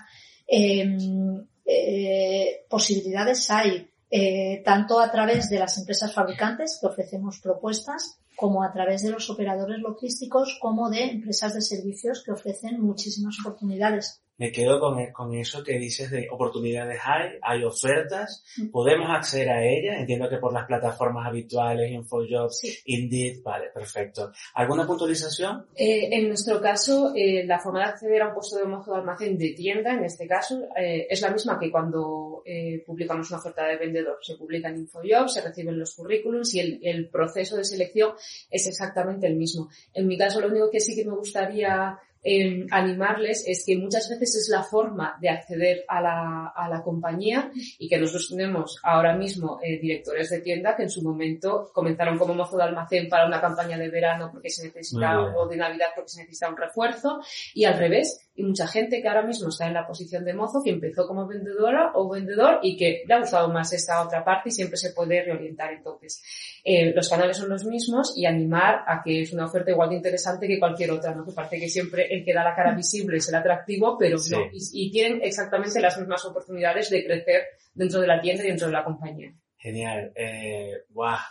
Em, 0.47 1.47
eh, 1.65 2.67
posibilidades 2.69 3.51
hay, 3.51 3.89
eh, 4.11 4.63
tanto 4.65 5.01
a 5.01 5.11
través 5.11 5.49
de 5.49 5.59
las 5.59 5.77
empresas 5.79 6.13
fabricantes 6.13 6.79
que 6.81 6.87
ofrecemos 6.87 7.41
propuestas, 7.41 8.19
como 8.37 8.63
a 8.63 8.73
través 8.73 9.03
de 9.03 9.11
los 9.11 9.29
operadores 9.31 9.79
logísticos, 9.81 10.59
como 10.61 10.91
de 10.91 11.05
empresas 11.11 11.55
de 11.55 11.61
servicios 11.61 12.23
que 12.25 12.31
ofrecen 12.31 12.81
muchísimas 12.81 13.37
oportunidades 13.41 14.23
me 14.39 14.53
quedo 14.53 14.79
con, 14.81 15.05
con 15.13 15.35
eso 15.35 15.63
que 15.63 15.79
dices 15.79 16.11
de 16.11 16.29
oportunidades 16.31 17.01
hay, 17.05 17.31
hay 17.43 17.65
ofertas, 17.65 18.45
mm. 18.57 18.69
podemos 18.69 19.11
acceder 19.11 19.51
a 19.51 19.65
ellas, 19.65 19.97
entiendo 19.99 20.29
que 20.29 20.39
por 20.39 20.53
las 20.53 20.67
plataformas 20.67 21.27
habituales, 21.27 21.91
InfoJobs, 21.91 22.83
Indeed, 22.87 23.43
vale, 23.43 23.67
perfecto. 23.75 24.33
¿Alguna 24.55 24.87
puntualización? 24.87 25.67
Eh, 25.75 26.09
en 26.13 26.29
nuestro 26.29 26.61
caso, 26.61 27.13
eh, 27.15 27.45
la 27.45 27.59
forma 27.59 27.81
de 27.81 27.87
acceder 27.87 28.23
a 28.23 28.29
un 28.29 28.35
puesto 28.35 28.57
de 28.57 28.65
mozo 28.65 28.93
de 28.93 28.99
almacén 28.99 29.37
de 29.37 29.51
tienda, 29.51 29.93
en 29.93 30.05
este 30.05 30.27
caso, 30.27 30.69
eh, 30.77 31.07
es 31.11 31.21
la 31.21 31.31
misma 31.31 31.59
que 31.59 31.71
cuando 31.71 32.43
eh, 32.47 32.83
publicamos 32.87 33.29
una 33.31 33.41
oferta 33.41 33.67
de 33.67 33.77
vendedor. 33.77 34.19
Se 34.23 34.37
publica 34.37 34.69
en 34.69 34.79
InfoJobs, 34.79 35.35
se 35.35 35.41
reciben 35.41 35.79
los 35.79 35.95
currículums 35.95 36.55
y 36.55 36.61
el, 36.61 36.81
el 36.83 37.09
proceso 37.09 37.57
de 37.57 37.65
selección 37.65 38.13
es 38.51 38.67
exactamente 38.69 39.27
el 39.27 39.35
mismo. 39.35 39.69
En 39.93 40.07
mi 40.07 40.17
caso, 40.17 40.41
lo 40.41 40.49
único 40.49 40.71
que 40.71 40.81
sí 40.81 40.95
que 40.95 41.05
me 41.05 41.17
gustaría 41.17 41.99
eh, 42.23 42.67
animarles 42.71 43.45
es 43.47 43.65
que 43.65 43.77
muchas 43.77 44.09
veces 44.09 44.37
es 44.37 44.49
la 44.51 44.63
forma 44.63 45.17
de 45.21 45.29
acceder 45.29 45.85
a 45.89 46.01
la, 46.01 46.53
a 46.55 46.69
la 46.69 46.83
compañía 46.83 47.51
y 47.79 47.89
que 47.89 47.99
nosotros 47.99 48.29
tenemos 48.31 48.79
ahora 48.83 49.17
mismo 49.17 49.61
eh, 49.63 49.79
directores 49.79 50.31
de 50.31 50.41
tienda 50.41 50.75
que 50.77 50.83
en 50.83 50.91
su 50.91 51.03
momento 51.03 51.71
comenzaron 51.73 52.19
como 52.19 52.35
mozo 52.35 52.57
de 52.57 52.65
almacén 52.65 53.09
para 53.09 53.27
una 53.27 53.41
campaña 53.41 53.79
de 53.79 53.89
verano 53.89 54.31
porque 54.33 54.51
se 54.51 54.67
necesita 54.67 55.21
o 55.37 55.47
de 55.47 55.57
Navidad 55.57 55.89
porque 55.95 56.11
se 56.11 56.21
necesita 56.23 56.49
un 56.49 56.57
refuerzo 56.57 57.21
y 57.55 57.65
al 57.65 57.79
revés 57.79 58.29
y 58.39 58.45
mucha 58.45 58.69
gente 58.69 59.03
que 59.03 59.09
ahora 59.09 59.23
mismo 59.23 59.49
está 59.49 59.67
en 59.67 59.75
la 59.75 59.85
posición 59.85 60.25
de 60.25 60.33
mozo 60.33 60.63
que 60.63 60.71
empezó 60.71 61.09
como 61.09 61.27
vendedora 61.27 61.91
o 61.95 62.09
vendedor 62.09 62.61
y 62.63 62.77
que 62.77 63.03
le 63.05 63.15
ha 63.15 63.19
gustado 63.19 63.49
más 63.49 63.73
esta 63.73 64.01
otra 64.01 64.25
parte 64.25 64.51
y 64.51 64.53
siempre 64.53 64.77
se 64.77 64.93
puede 64.93 65.25
reorientar. 65.25 65.73
Entonces 65.73 66.23
eh, 66.65 66.93
los 66.95 67.09
canales 67.09 67.37
son 67.37 67.49
los 67.49 67.65
mismos 67.65 68.15
y 68.17 68.27
animar 68.27 68.85
a 68.87 69.03
que 69.03 69.23
es 69.23 69.33
una 69.33 69.47
oferta 69.47 69.73
igual 69.73 69.91
de 69.91 69.97
interesante 69.97 70.47
que 70.47 70.61
cualquier 70.61 70.93
otra 70.93 71.15
no 71.17 71.25
que 71.25 71.33
parece 71.33 71.59
que 71.59 71.69
siempre 71.69 72.08
el 72.11 72.25
que 72.25 72.35
da 72.35 72.45
la 72.45 72.55
cara 72.55 72.75
visible 72.75 73.19
es 73.19 73.29
el 73.29 73.35
atractivo, 73.35 73.97
pero 73.99 74.17
no. 74.31 74.39
Y, 74.53 74.91
tienen 74.91 75.21
exactamente 75.23 75.81
las 75.81 75.99
mismas 75.99 76.25
oportunidades 76.25 76.91
de 76.91 77.05
crecer 77.05 77.43
dentro 77.75 78.01
de 78.01 78.07
la 78.07 78.21
tienda 78.21 78.45
y 78.45 78.49
dentro 78.49 78.67
de 78.67 78.73
la 78.73 78.85
compañía. 78.85 79.33
Genial. 79.61 80.13
Eh, 80.15 80.73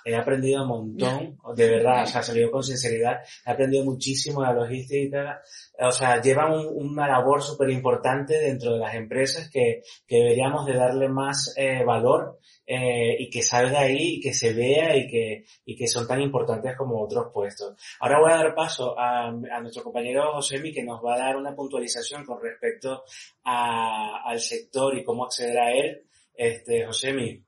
he 0.04 0.16
aprendido 0.16 0.64
un 0.64 0.68
montón, 0.68 1.38
de 1.56 1.70
verdad, 1.70 2.04
o 2.04 2.06
sea, 2.06 2.22
salido 2.22 2.52
con 2.52 2.62
sinceridad, 2.62 3.22
he 3.46 3.52
aprendido 3.52 3.86
muchísimo 3.86 4.42
la 4.42 4.52
logística, 4.52 5.42
o 5.80 5.92
sea, 5.92 6.22
llevan 6.22 6.52
una 6.74 7.08
labor 7.08 7.42
súper 7.42 7.70
importante 7.70 8.38
dentro 8.38 8.74
de 8.74 8.80
las 8.80 8.96
empresas 8.96 9.50
que, 9.50 9.82
que 10.06 10.18
deberíamos 10.18 10.66
de 10.66 10.74
darle 10.74 11.08
más 11.08 11.54
eh, 11.56 11.86
valor 11.86 12.40
eh, 12.66 13.16
y 13.18 13.30
que 13.30 13.42
salga 13.42 13.80
ahí 13.80 14.16
y 14.16 14.20
que 14.20 14.34
se 14.34 14.54
vea 14.54 14.98
y 14.98 15.08
que, 15.08 15.46
y 15.64 15.78
que 15.78 15.88
son 15.88 16.06
tan 16.06 16.20
importantes 16.20 16.76
como 16.76 17.02
otros 17.02 17.32
puestos. 17.34 17.76
Ahora 18.02 18.20
voy 18.20 18.32
a 18.34 18.44
dar 18.44 18.56
paso 18.56 19.00
a, 19.00 19.28
a 19.28 19.62
nuestro 19.62 19.84
compañero 19.84 20.34
Josemi 20.34 20.74
que 20.74 20.84
nos 20.84 21.00
va 21.02 21.16
a 21.16 21.20
dar 21.20 21.38
una 21.38 21.56
puntualización 21.56 22.26
con 22.26 22.42
respecto 22.42 23.04
a, 23.46 24.22
al 24.26 24.42
sector 24.42 24.98
y 24.98 25.06
cómo 25.06 25.24
acceder 25.24 25.58
a 25.58 25.72
él. 25.72 26.04
Este, 26.34 26.86
Josemi, 26.86 27.47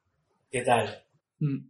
¿qué 0.49 0.61
tal? 0.61 1.05
Mm. 1.39 1.69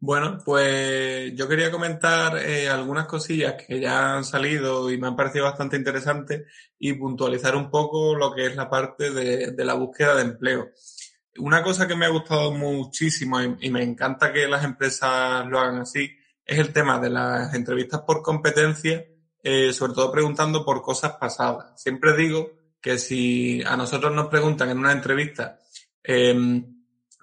Bueno, 0.00 0.38
pues 0.44 1.32
yo 1.36 1.46
quería 1.46 1.70
comentar 1.70 2.36
eh, 2.38 2.68
algunas 2.68 3.06
cosillas 3.06 3.54
que 3.54 3.78
ya 3.78 4.16
han 4.16 4.24
salido 4.24 4.90
y 4.90 4.98
me 4.98 5.06
han 5.06 5.14
parecido 5.14 5.44
bastante 5.44 5.76
interesantes 5.76 6.42
y 6.76 6.94
puntualizar 6.94 7.54
un 7.54 7.70
poco 7.70 8.16
lo 8.16 8.34
que 8.34 8.46
es 8.46 8.56
la 8.56 8.68
parte 8.68 9.12
de, 9.12 9.52
de 9.52 9.64
la 9.64 9.74
búsqueda 9.74 10.16
de 10.16 10.22
empleo. 10.22 10.70
Una 11.38 11.62
cosa 11.62 11.86
que 11.86 11.94
me 11.94 12.04
ha 12.04 12.10
gustado 12.10 12.52
muchísimo 12.52 13.40
y, 13.40 13.70
me 13.70 13.82
encanta 13.82 14.32
que 14.32 14.46
las 14.48 14.64
empresas 14.64 15.46
lo 15.46 15.58
hagan 15.58 15.80
así 15.80 16.10
es 16.44 16.58
el 16.58 16.72
tema 16.72 16.98
de 16.98 17.08
las 17.08 17.54
entrevistas 17.54 18.02
por 18.02 18.22
competencia, 18.22 19.06
eh, 19.42 19.72
sobre 19.72 19.94
todo 19.94 20.12
preguntando 20.12 20.64
por 20.64 20.82
cosas 20.82 21.12
pasadas. 21.12 21.80
Siempre 21.80 22.16
digo 22.16 22.50
que 22.80 22.98
si 22.98 23.62
a 23.62 23.76
nosotros 23.76 24.12
nos 24.12 24.26
preguntan 24.26 24.68
en 24.70 24.78
una 24.78 24.92
entrevista 24.92 25.58
eh, 26.02 26.64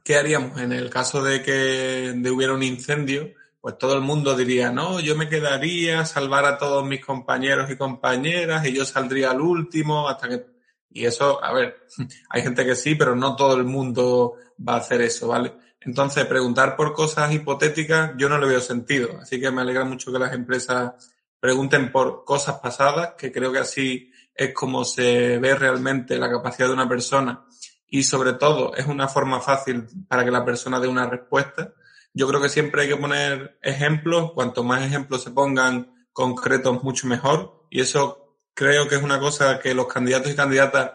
qué 0.10 0.16
haríamos 0.16 0.60
en 0.60 0.72
el 0.72 0.90
caso 0.90 1.22
de 1.22 1.44
que 1.44 2.20
hubiera 2.34 2.56
un 2.56 2.64
incendio, 2.64 3.32
pues 3.62 3.78
todo 3.78 3.94
el 3.94 4.02
mundo 4.02 4.36
diría, 4.36 4.72
no, 4.72 5.00
yo 5.00 5.16
me 5.16 5.30
quedaría, 5.30 6.04
salvar 6.04 6.46
a 6.46 6.58
todos 6.58 6.84
mis 6.84 7.06
compañeros 7.06 7.70
y 7.70 7.78
compañeras 7.78 8.66
y 8.66 8.74
yo 8.74 8.86
saldría 8.86 9.30
al 9.30 9.40
último 9.40 10.10
hasta 10.10 10.28
que 10.28 10.46
y 10.90 11.06
eso, 11.06 11.44
a 11.44 11.54
ver, 11.54 11.86
hay 12.32 12.42
gente 12.42 12.66
que 12.66 12.74
sí, 12.74 12.96
pero 12.96 13.16
no 13.16 13.36
todo 13.36 13.56
el 13.56 13.66
mundo 13.66 14.34
va 14.68 14.74
a 14.74 14.78
hacer 14.78 15.04
eso, 15.04 15.28
¿vale? 15.28 15.54
Entonces, 15.80 16.26
preguntar 16.26 16.76
por 16.76 16.94
cosas 16.94 17.32
hipotéticas, 17.32 18.14
yo 18.18 18.30
no 18.30 18.40
le 18.40 18.48
veo 18.48 18.62
sentido. 18.62 19.20
Así 19.22 19.40
que 19.40 19.52
me 19.52 19.62
alegra 19.62 19.86
mucho 19.86 20.12
que 20.12 20.18
las 20.18 20.34
empresas 20.34 20.94
pregunten 21.40 21.92
por 21.92 22.26
cosas 22.26 22.56
pasadas, 22.56 23.14
que 23.16 23.32
creo 23.32 23.52
que 23.52 23.60
así 23.60 24.12
es 24.34 24.56
como 24.56 24.84
se 24.84 25.38
ve 25.38 25.54
realmente 25.54 26.18
la 26.18 26.32
capacidad 26.32 26.68
de 26.68 26.74
una 26.74 26.90
persona 26.90 27.46
y 27.90 28.04
sobre 28.04 28.34
todo 28.34 28.76
es 28.76 28.86
una 28.86 29.08
forma 29.08 29.40
fácil 29.40 29.88
para 30.08 30.24
que 30.24 30.32
la 30.32 30.46
persona 30.46 30.80
dé 30.80 30.88
una 30.88 31.10
respuesta. 31.10 31.74
Yo 32.14 32.28
creo 32.28 32.42
que 32.42 32.50
siempre 32.50 32.84
hay 32.84 32.90
que 32.90 32.98
poner 32.98 33.58
ejemplos, 33.62 34.32
cuanto 34.34 34.64
más 34.64 34.84
ejemplos 34.84 35.24
se 35.24 35.32
pongan 35.32 36.08
concretos, 36.14 36.84
mucho 36.84 37.08
mejor. 37.08 37.66
Y 37.70 37.82
eso 37.82 38.38
creo 38.54 38.88
que 38.88 38.96
es 38.96 39.04
una 39.04 39.20
cosa 39.20 39.60
que 39.60 39.74
los 39.74 39.88
candidatos 39.88 40.32
y 40.32 40.36
candidatas 40.36 40.92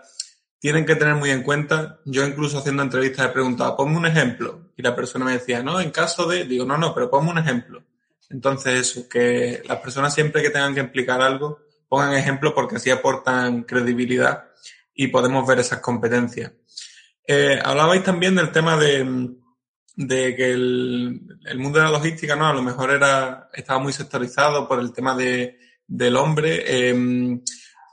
tienen 0.59 0.87
que 0.87 0.97
tener 0.97 1.15
muy 1.15 1.31
en 1.31 1.43
cuenta. 1.43 2.01
Yo 2.05 2.27
incluso 2.27 2.59
haciendo 2.59 2.83
entrevistas 2.83 3.27
he 3.27 3.33
preguntado, 3.33 3.77
ponme 3.77 3.97
un 3.97 4.07
ejemplo. 4.07 4.73
Y 4.77 4.83
la 4.83 4.95
persona 4.95 5.25
me 5.25 5.33
decía, 5.33 5.63
no, 5.63 5.81
en 5.81 5.91
caso 5.91 6.27
de, 6.27 6.45
digo, 6.45 6.65
no, 6.65 6.79
no, 6.79 6.95
pero 6.95 7.11
ponme 7.11 7.31
un 7.31 7.39
ejemplo. 7.39 7.83
Entonces 8.31 8.81
eso, 8.81 9.09
que 9.09 9.63
las 9.67 9.79
personas 9.79 10.15
siempre 10.15 10.43
que 10.43 10.51
tengan 10.51 10.75
que 10.75 10.81
explicar 10.81 11.21
algo, 11.21 11.61
pongan 11.89 12.15
ejemplo 12.15 12.55
porque 12.55 12.77
así 12.77 12.91
aportan 12.91 13.63
credibilidad 13.63 14.49
y 14.95 15.09
podemos 15.09 15.47
ver 15.47 15.59
esas 15.59 15.81
competencias. 15.81 16.53
Eh, 17.27 17.59
hablabais 17.63 18.03
también 18.03 18.35
del 18.35 18.53
tema 18.53 18.77
de, 18.77 19.35
de 19.97 20.37
que 20.37 20.51
el, 20.51 21.59
mundo 21.59 21.79
de 21.79 21.85
la 21.85 21.91
logística, 21.91 22.37
¿no? 22.37 22.47
A 22.47 22.53
lo 22.55 22.63
mejor 22.63 22.91
era, 22.91 23.49
estaba 23.53 23.79
muy 23.79 23.93
sectorizado 23.93 24.69
por 24.69 24.81
el 24.81 24.93
tema 24.93 25.17
de, 25.17 25.59
del 25.87 26.17
hombre. 26.17 26.65
Eh, 26.67 27.41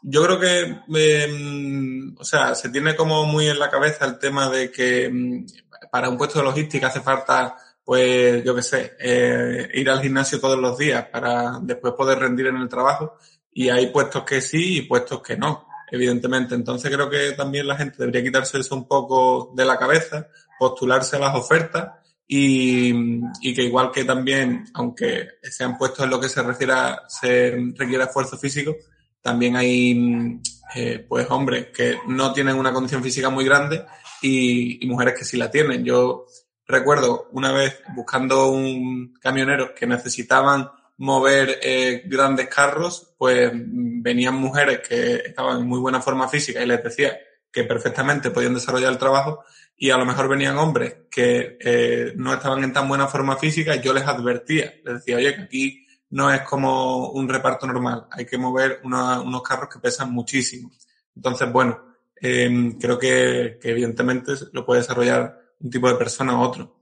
yo 0.03 0.23
creo 0.23 0.39
que, 0.39 0.77
eh, 0.95 2.13
o 2.17 2.23
sea, 2.23 2.55
se 2.55 2.69
tiene 2.69 2.95
como 2.95 3.25
muy 3.25 3.47
en 3.47 3.59
la 3.59 3.69
cabeza 3.69 4.05
el 4.05 4.17
tema 4.17 4.49
de 4.49 4.71
que 4.71 5.05
em, 5.05 5.45
para 5.91 6.09
un 6.09 6.17
puesto 6.17 6.39
de 6.39 6.45
logística 6.45 6.87
hace 6.87 7.01
falta, 7.01 7.55
pues, 7.83 8.43
yo 8.43 8.55
qué 8.55 8.63
sé, 8.63 8.93
eh, 8.99 9.69
ir 9.75 9.89
al 9.89 10.01
gimnasio 10.01 10.39
todos 10.39 10.59
los 10.59 10.77
días 10.77 11.05
para 11.11 11.59
después 11.61 11.93
poder 11.93 12.19
rendir 12.19 12.47
en 12.47 12.57
el 12.57 12.69
trabajo. 12.69 13.17
Y 13.53 13.69
hay 13.69 13.87
puestos 13.87 14.23
que 14.23 14.41
sí 14.41 14.77
y 14.77 14.81
puestos 14.83 15.21
que 15.21 15.37
no, 15.37 15.67
evidentemente. 15.91 16.55
Entonces 16.55 16.89
creo 16.91 17.09
que 17.09 17.33
también 17.33 17.67
la 17.67 17.77
gente 17.77 17.97
debería 17.99 18.23
quitarse 18.23 18.59
eso 18.59 18.75
un 18.75 18.87
poco 18.87 19.51
de 19.55 19.65
la 19.65 19.77
cabeza, 19.77 20.27
postularse 20.57 21.17
a 21.17 21.19
las 21.19 21.35
ofertas 21.35 21.91
y, 22.27 22.93
y, 23.41 23.53
que 23.53 23.63
igual 23.63 23.91
que 23.91 24.05
también, 24.05 24.63
aunque 24.73 25.27
se 25.43 25.65
han 25.65 25.77
puesto 25.77 26.03
en 26.03 26.09
lo 26.09 26.19
que 26.19 26.29
se 26.29 26.41
refiere 26.41 26.73
se 27.09 27.57
requiere 27.75 28.05
esfuerzo 28.05 28.37
físico, 28.37 28.75
también 29.21 29.57
hay 29.57 30.39
eh, 30.73 31.05
pues 31.07 31.29
hombres 31.29 31.67
que 31.75 31.97
no 32.07 32.31
tienen 32.31 32.55
una 32.55 32.71
condición 32.71 33.03
física 33.03 33.29
muy 33.29 33.43
grande 33.43 33.85
y, 34.21 34.83
y, 34.83 34.87
mujeres 34.87 35.15
que 35.19 35.25
sí 35.25 35.35
la 35.35 35.51
tienen. 35.51 35.83
Yo 35.83 36.25
recuerdo 36.65 37.27
una 37.33 37.51
vez 37.51 37.81
buscando 37.93 38.49
un 38.49 39.13
camionero 39.19 39.75
que 39.75 39.85
necesitaban 39.85 40.69
mover 41.01 41.59
eh, 41.63 42.03
grandes 42.05 42.47
carros, 42.47 43.15
pues 43.17 43.51
venían 43.53 44.35
mujeres 44.35 44.87
que 44.87 45.15
estaban 45.15 45.59
en 45.59 45.67
muy 45.67 45.79
buena 45.79 45.99
forma 45.99 46.27
física 46.27 46.61
y 46.61 46.67
les 46.67 46.83
decía 46.83 47.17
que 47.51 47.63
perfectamente 47.63 48.29
podían 48.29 48.53
desarrollar 48.53 48.91
el 48.91 48.99
trabajo 48.99 49.43
y 49.75 49.89
a 49.89 49.97
lo 49.97 50.05
mejor 50.05 50.27
venían 50.27 50.59
hombres 50.59 50.95
que 51.09 51.57
eh, 51.59 52.13
no 52.15 52.31
estaban 52.31 52.63
en 52.63 52.71
tan 52.71 52.87
buena 52.87 53.07
forma 53.07 53.35
física 53.35 53.75
y 53.75 53.81
yo 53.81 53.93
les 53.93 54.03
advertía, 54.03 54.75
les 54.85 54.93
decía, 54.93 55.17
oye, 55.17 55.33
que 55.33 55.41
aquí 55.41 55.87
no 56.11 56.31
es 56.31 56.41
como 56.41 57.09
un 57.09 57.27
reparto 57.27 57.65
normal, 57.65 58.05
hay 58.11 58.27
que 58.27 58.37
mover 58.37 58.79
una, 58.83 59.21
unos 59.21 59.41
carros 59.41 59.69
que 59.73 59.79
pesan 59.79 60.13
muchísimo. 60.13 60.71
Entonces, 61.15 61.51
bueno, 61.51 61.83
eh, 62.15 62.75
creo 62.79 62.99
que, 62.99 63.57
que, 63.59 63.71
evidentemente 63.71 64.33
lo 64.53 64.63
puede 64.63 64.81
desarrollar 64.81 65.55
un 65.59 65.71
tipo 65.71 65.89
de 65.89 65.95
persona 65.95 66.37
u 66.37 66.41
otro. 66.41 66.75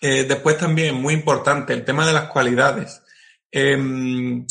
Eh, 0.00 0.24
después 0.24 0.58
también, 0.58 0.96
muy 0.96 1.14
importante, 1.14 1.72
el 1.74 1.84
tema 1.84 2.04
de 2.04 2.12
las 2.12 2.24
cualidades. 2.24 3.02
Eh, 3.50 4.44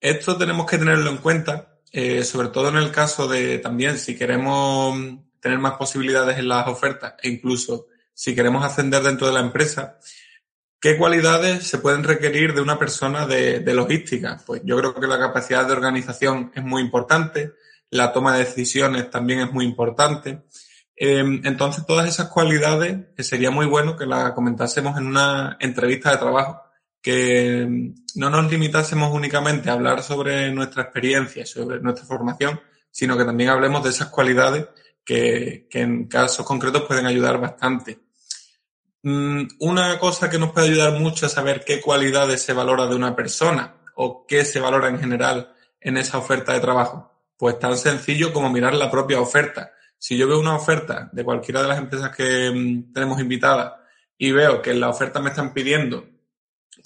esto 0.00 0.36
tenemos 0.36 0.66
que 0.66 0.78
tenerlo 0.78 1.10
en 1.10 1.18
cuenta, 1.18 1.78
eh, 1.90 2.22
sobre 2.24 2.48
todo 2.48 2.68
en 2.68 2.76
el 2.76 2.90
caso 2.90 3.26
de 3.26 3.58
también 3.58 3.98
si 3.98 4.16
queremos 4.16 4.98
tener 5.40 5.58
más 5.58 5.74
posibilidades 5.74 6.38
en 6.38 6.48
las 6.48 6.66
ofertas 6.68 7.14
e 7.22 7.28
incluso 7.28 7.86
si 8.12 8.34
queremos 8.34 8.64
ascender 8.64 9.02
dentro 9.02 9.26
de 9.26 9.32
la 9.32 9.40
empresa, 9.40 9.98
¿qué 10.80 10.96
cualidades 10.96 11.66
se 11.66 11.78
pueden 11.78 12.04
requerir 12.04 12.54
de 12.54 12.60
una 12.60 12.78
persona 12.78 13.26
de, 13.26 13.60
logística? 13.74 14.40
Pues 14.46 14.62
yo 14.64 14.76
creo 14.78 14.94
que 14.94 15.06
la 15.06 15.18
capacidad 15.18 15.66
de 15.66 15.72
organización 15.72 16.52
es 16.54 16.62
muy 16.62 16.82
importante, 16.82 17.52
la 17.90 18.12
toma 18.12 18.34
de 18.34 18.44
decisiones 18.44 19.10
también 19.10 19.40
es 19.40 19.52
muy 19.52 19.64
importante. 19.64 20.44
Eh, 20.96 21.40
entonces, 21.44 21.84
todas 21.84 22.08
esas 22.08 22.28
cualidades 22.28 22.96
eh, 23.16 23.22
sería 23.22 23.50
muy 23.50 23.66
bueno 23.66 23.96
que 23.96 24.06
las 24.06 24.32
comentásemos 24.32 24.96
en 24.98 25.06
una 25.06 25.56
entrevista 25.60 26.10
de 26.10 26.18
trabajo, 26.18 26.62
que 27.02 27.92
no 28.16 28.30
nos 28.30 28.50
limitásemos 28.50 29.12
únicamente 29.12 29.70
a 29.70 29.74
hablar 29.74 30.02
sobre 30.02 30.50
nuestra 30.50 30.84
experiencia, 30.84 31.46
sobre 31.46 31.80
nuestra 31.80 32.04
formación, 32.04 32.60
sino 32.90 33.16
que 33.16 33.24
también 33.24 33.50
hablemos 33.50 33.84
de 33.84 33.90
esas 33.90 34.08
cualidades 34.08 34.66
que, 35.04 35.68
en 35.70 36.08
casos 36.08 36.44
concretos 36.44 36.82
pueden 36.82 37.06
ayudar 37.06 37.40
bastante. 37.40 38.00
Mm, 39.02 39.46
una 39.60 39.98
cosa 40.00 40.28
que 40.28 40.38
nos 40.38 40.50
puede 40.50 40.68
ayudar 40.68 40.98
mucho 40.98 41.26
a 41.26 41.28
saber 41.28 41.62
qué 41.64 41.80
cualidades 41.80 42.42
se 42.42 42.52
valora 42.52 42.86
de 42.86 42.96
una 42.96 43.14
persona 43.14 43.76
o 43.94 44.26
qué 44.26 44.44
se 44.44 44.60
valora 44.60 44.88
en 44.88 44.98
general 44.98 45.54
en 45.80 45.96
esa 45.96 46.18
oferta 46.18 46.52
de 46.52 46.60
trabajo. 46.60 47.12
Pues 47.36 47.58
tan 47.58 47.76
sencillo 47.78 48.32
como 48.32 48.50
mirar 48.50 48.74
la 48.74 48.90
propia 48.90 49.20
oferta. 49.20 49.72
Si 49.98 50.16
yo 50.16 50.26
veo 50.26 50.40
una 50.40 50.56
oferta 50.56 51.08
de 51.12 51.24
cualquiera 51.24 51.62
de 51.62 51.68
las 51.68 51.78
empresas 51.78 52.14
que 52.14 52.50
mm, 52.50 52.92
tenemos 52.92 53.20
invitadas 53.20 53.74
y 54.18 54.32
veo 54.32 54.60
que 54.60 54.70
en 54.70 54.80
la 54.80 54.88
oferta 54.88 55.20
me 55.20 55.30
están 55.30 55.52
pidiendo, 55.52 56.15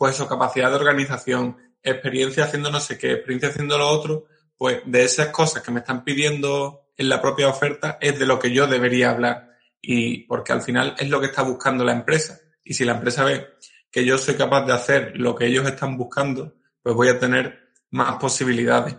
pues 0.00 0.14
eso, 0.14 0.26
capacidad 0.26 0.70
de 0.70 0.76
organización, 0.76 1.58
experiencia 1.82 2.44
haciendo 2.44 2.70
no 2.70 2.80
sé 2.80 2.96
qué, 2.96 3.12
experiencia 3.12 3.50
haciendo 3.50 3.76
lo 3.76 3.86
otro, 3.86 4.24
pues 4.56 4.80
de 4.86 5.04
esas 5.04 5.28
cosas 5.28 5.62
que 5.62 5.70
me 5.70 5.80
están 5.80 6.04
pidiendo 6.04 6.86
en 6.96 7.10
la 7.10 7.20
propia 7.20 7.48
oferta 7.48 7.98
es 8.00 8.18
de 8.18 8.24
lo 8.24 8.38
que 8.38 8.50
yo 8.50 8.66
debería 8.66 9.10
hablar. 9.10 9.58
Y 9.78 10.24
porque 10.24 10.54
al 10.54 10.62
final 10.62 10.94
es 10.98 11.10
lo 11.10 11.20
que 11.20 11.26
está 11.26 11.42
buscando 11.42 11.84
la 11.84 11.92
empresa. 11.92 12.40
Y 12.64 12.72
si 12.72 12.86
la 12.86 12.92
empresa 12.92 13.24
ve 13.24 13.46
que 13.90 14.06
yo 14.06 14.16
soy 14.16 14.36
capaz 14.36 14.64
de 14.64 14.72
hacer 14.72 15.12
lo 15.16 15.34
que 15.34 15.44
ellos 15.44 15.66
están 15.66 15.98
buscando, 15.98 16.54
pues 16.82 16.96
voy 16.96 17.08
a 17.08 17.18
tener 17.18 17.68
más 17.90 18.16
posibilidades. 18.16 18.96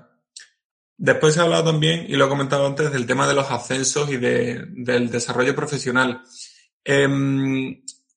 Después 0.97 1.33
se 1.33 1.39
ha 1.39 1.43
hablado 1.45 1.63
también, 1.63 2.05
y 2.07 2.15
lo 2.15 2.27
he 2.27 2.29
comentado 2.29 2.67
antes, 2.67 2.91
del 2.91 3.07
tema 3.07 3.27
de 3.27 3.33
los 3.33 3.49
ascensos 3.49 4.07
y 4.11 4.17
de, 4.17 4.65
del 4.67 5.09
desarrollo 5.09 5.55
profesional. 5.55 6.21
Eh, 6.85 7.09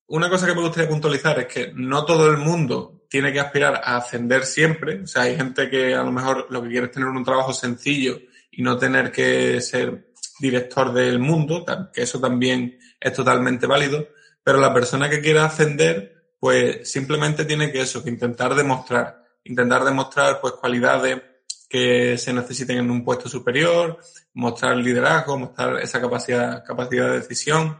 una 0.06 0.28
cosa 0.28 0.46
que 0.46 0.54
me 0.54 0.60
gustaría 0.60 0.88
puntualizar 0.88 1.38
es 1.40 1.46
que 1.46 1.72
no 1.74 2.04
todo 2.04 2.30
el 2.30 2.36
mundo 2.36 3.04
tiene 3.08 3.32
que 3.32 3.40
aspirar 3.40 3.76
a 3.76 3.96
ascender 3.96 4.44
siempre. 4.44 5.02
O 5.02 5.06
sea, 5.06 5.22
hay 5.22 5.36
gente 5.36 5.70
que 5.70 5.94
a 5.94 6.02
lo 6.02 6.12
mejor 6.12 6.46
lo 6.50 6.62
que 6.62 6.68
quiere 6.68 6.86
es 6.86 6.92
tener 6.92 7.08
un 7.08 7.24
trabajo 7.24 7.52
sencillo 7.52 8.18
y 8.50 8.62
no 8.62 8.76
tener 8.76 9.10
que 9.10 9.60
ser 9.60 10.12
director 10.38 10.92
del 10.92 11.18
mundo, 11.18 11.64
que 11.92 12.02
eso 12.02 12.20
también 12.20 12.78
es 13.00 13.12
totalmente 13.12 13.66
válido. 13.66 14.08
Pero 14.42 14.58
la 14.58 14.74
persona 14.74 15.08
que 15.08 15.20
quiera 15.20 15.46
ascender, 15.46 16.32
pues 16.38 16.90
simplemente 16.90 17.44
tiene 17.44 17.72
que 17.72 17.80
eso, 17.80 18.02
que 18.02 18.10
intentar 18.10 18.54
demostrar, 18.54 19.24
intentar 19.44 19.84
demostrar 19.84 20.40
pues 20.40 20.54
cualidades 20.54 21.22
que 21.68 22.18
se 22.18 22.32
necesiten 22.32 22.78
en 22.78 22.90
un 22.90 23.04
puesto 23.04 23.28
superior, 23.28 23.98
mostrar 24.34 24.76
liderazgo, 24.76 25.38
mostrar 25.38 25.78
esa 25.78 26.00
capacidad, 26.00 26.62
capacidad 26.64 27.10
de 27.10 27.20
decisión 27.20 27.78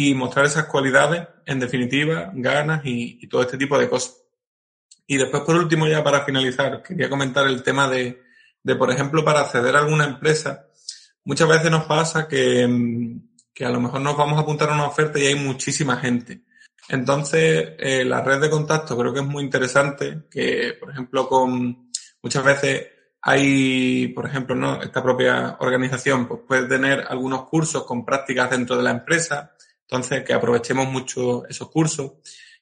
y 0.00 0.14
mostrar 0.14 0.46
esas 0.46 0.66
cualidades, 0.66 1.26
en 1.44 1.58
definitiva, 1.58 2.30
ganas 2.32 2.82
y, 2.84 3.26
todo 3.26 3.42
este 3.42 3.58
tipo 3.58 3.76
de 3.76 3.88
cosas. 3.88 4.22
Y 5.08 5.16
después, 5.16 5.42
por 5.42 5.56
último, 5.56 5.88
ya 5.88 6.04
para 6.04 6.24
finalizar, 6.24 6.84
quería 6.84 7.10
comentar 7.10 7.48
el 7.48 7.64
tema 7.64 7.88
de, 7.88 8.22
de 8.62 8.76
por 8.76 8.92
ejemplo, 8.92 9.24
para 9.24 9.40
acceder 9.40 9.74
a 9.74 9.80
alguna 9.80 10.04
empresa, 10.04 10.68
muchas 11.24 11.48
veces 11.48 11.72
nos 11.72 11.86
pasa 11.86 12.28
que, 12.28 13.18
que 13.52 13.64
a 13.64 13.70
lo 13.70 13.80
mejor 13.80 14.00
nos 14.00 14.16
vamos 14.16 14.38
a 14.38 14.42
apuntar 14.42 14.70
a 14.70 14.74
una 14.74 14.86
oferta 14.86 15.18
y 15.18 15.26
hay 15.26 15.34
muchísima 15.34 15.96
gente. 15.96 16.42
Entonces, 16.88 17.70
eh, 17.80 18.04
la 18.04 18.22
red 18.22 18.40
de 18.40 18.50
contacto 18.50 18.96
creo 18.96 19.12
que 19.12 19.20
es 19.20 19.26
muy 19.26 19.42
interesante, 19.42 20.26
que, 20.30 20.76
por 20.78 20.92
ejemplo, 20.92 21.28
con 21.28 21.90
muchas 22.22 22.44
veces 22.44 22.86
hay, 23.20 24.08
por 24.14 24.26
ejemplo, 24.26 24.54
¿no? 24.54 24.80
esta 24.80 25.02
propia 25.02 25.56
organización 25.58 26.28
pues 26.28 26.42
puede 26.46 26.68
tener 26.68 27.04
algunos 27.08 27.48
cursos 27.48 27.84
con 27.84 28.04
prácticas 28.04 28.50
dentro 28.50 28.76
de 28.76 28.84
la 28.84 28.92
empresa, 28.92 29.56
entonces 29.88 30.22
que 30.22 30.34
aprovechemos 30.34 30.86
mucho 30.86 31.46
esos 31.46 31.70
cursos. 31.70 32.12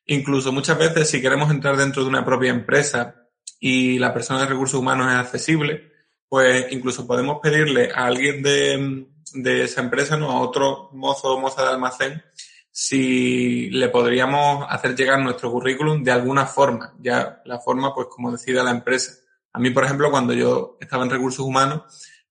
Incluso 0.07 0.53
muchas 0.53 0.79
veces 0.79 1.11
si 1.11 1.21
queremos 1.21 1.51
entrar 1.51 1.77
dentro 1.77 2.05
de 2.05 2.09
una 2.09 2.25
propia 2.25 2.51
empresa 2.51 3.27
y 3.59 3.99
la 3.99 4.15
persona 4.15 4.41
de 4.41 4.47
recursos 4.47 4.79
humanos 4.79 5.09
es 5.12 5.19
accesible, 5.19 5.91
pues 6.29 6.67
incluso 6.71 7.05
podemos 7.05 7.41
pedirle 7.43 7.91
a 7.93 8.07
alguien 8.07 8.45
de, 8.45 9.07
de 9.35 9.65
esa 9.65 9.81
empresa, 9.81 10.17
¿no? 10.17 10.31
a 10.31 10.41
otro 10.41 10.91
mozo 10.93 11.35
o 11.35 11.41
moza 11.41 11.62
de 11.62 11.69
almacén, 11.69 12.23
si 12.71 13.71
le 13.71 13.89
podríamos 13.89 14.65
hacer 14.69 14.95
llegar 14.95 15.19
nuestro 15.19 15.51
currículum 15.51 16.05
de 16.05 16.12
alguna 16.12 16.47
forma, 16.47 16.95
ya 17.01 17.43
la 17.45 17.59
forma 17.59 17.93
pues 17.93 18.07
como 18.09 18.31
decida 18.31 18.62
la 18.62 18.71
empresa. 18.71 19.15
A 19.53 19.59
mí, 19.59 19.71
por 19.71 19.85
ejemplo, 19.85 20.11
cuando 20.12 20.33
yo 20.33 20.77
estaba 20.81 21.03
en 21.03 21.11
recursos 21.11 21.45
humanos, 21.45 21.83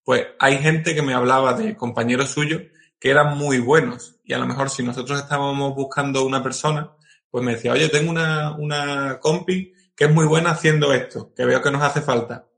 pues 0.02 0.24
hay 0.38 0.58
gente 0.58 0.94
que 0.94 1.02
me 1.02 1.12
hablaba 1.12 1.52
de 1.52 1.76
compañeros 1.76 2.30
suyos 2.30 2.62
que 2.98 3.10
eran 3.10 3.36
muy 3.36 3.58
buenos 3.58 4.16
y 4.24 4.32
a 4.32 4.38
lo 4.38 4.46
mejor 4.46 4.70
si 4.70 4.82
nosotros 4.82 5.20
estábamos 5.20 5.74
buscando 5.74 6.24
una 6.24 6.42
persona, 6.42 6.92
pues 7.30 7.44
me 7.44 7.54
decía, 7.54 7.72
oye, 7.72 7.88
tengo 7.88 8.10
una, 8.10 8.56
una 8.56 9.18
compi 9.20 9.72
que 9.94 10.04
es 10.04 10.12
muy 10.12 10.26
buena 10.26 10.50
haciendo 10.50 10.92
esto, 10.92 11.32
que 11.34 11.44
veo 11.44 11.62
que 11.62 11.70
nos 11.70 11.82
hace 11.82 12.02
falta. 12.02 12.48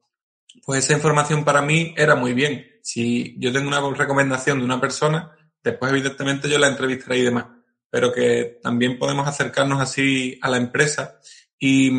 Pues 0.65 0.85
esa 0.85 0.95
información 0.95 1.45
para 1.45 1.63
mí 1.63 1.95
era 1.97 2.15
muy 2.15 2.35
bien. 2.35 2.67
Si 2.83 3.37
yo 3.39 3.53
tengo 3.53 3.69
una 3.69 3.81
recomendación 3.95 4.59
de 4.59 4.65
una 4.65 4.81
persona, 4.81 5.37
después 5.63 5.91
evidentemente 5.93 6.49
yo 6.49 6.59
la 6.59 6.69
entrevistaré 6.69 7.19
y 7.19 7.25
demás, 7.25 7.47
pero 7.91 8.13
que 8.13 8.59
también 8.63 8.99
podemos 8.99 9.27
acercarnos 9.29 9.81
así 9.81 10.39
a 10.43 10.49
la 10.49 10.57
empresa 10.57 11.19
y, 11.59 11.91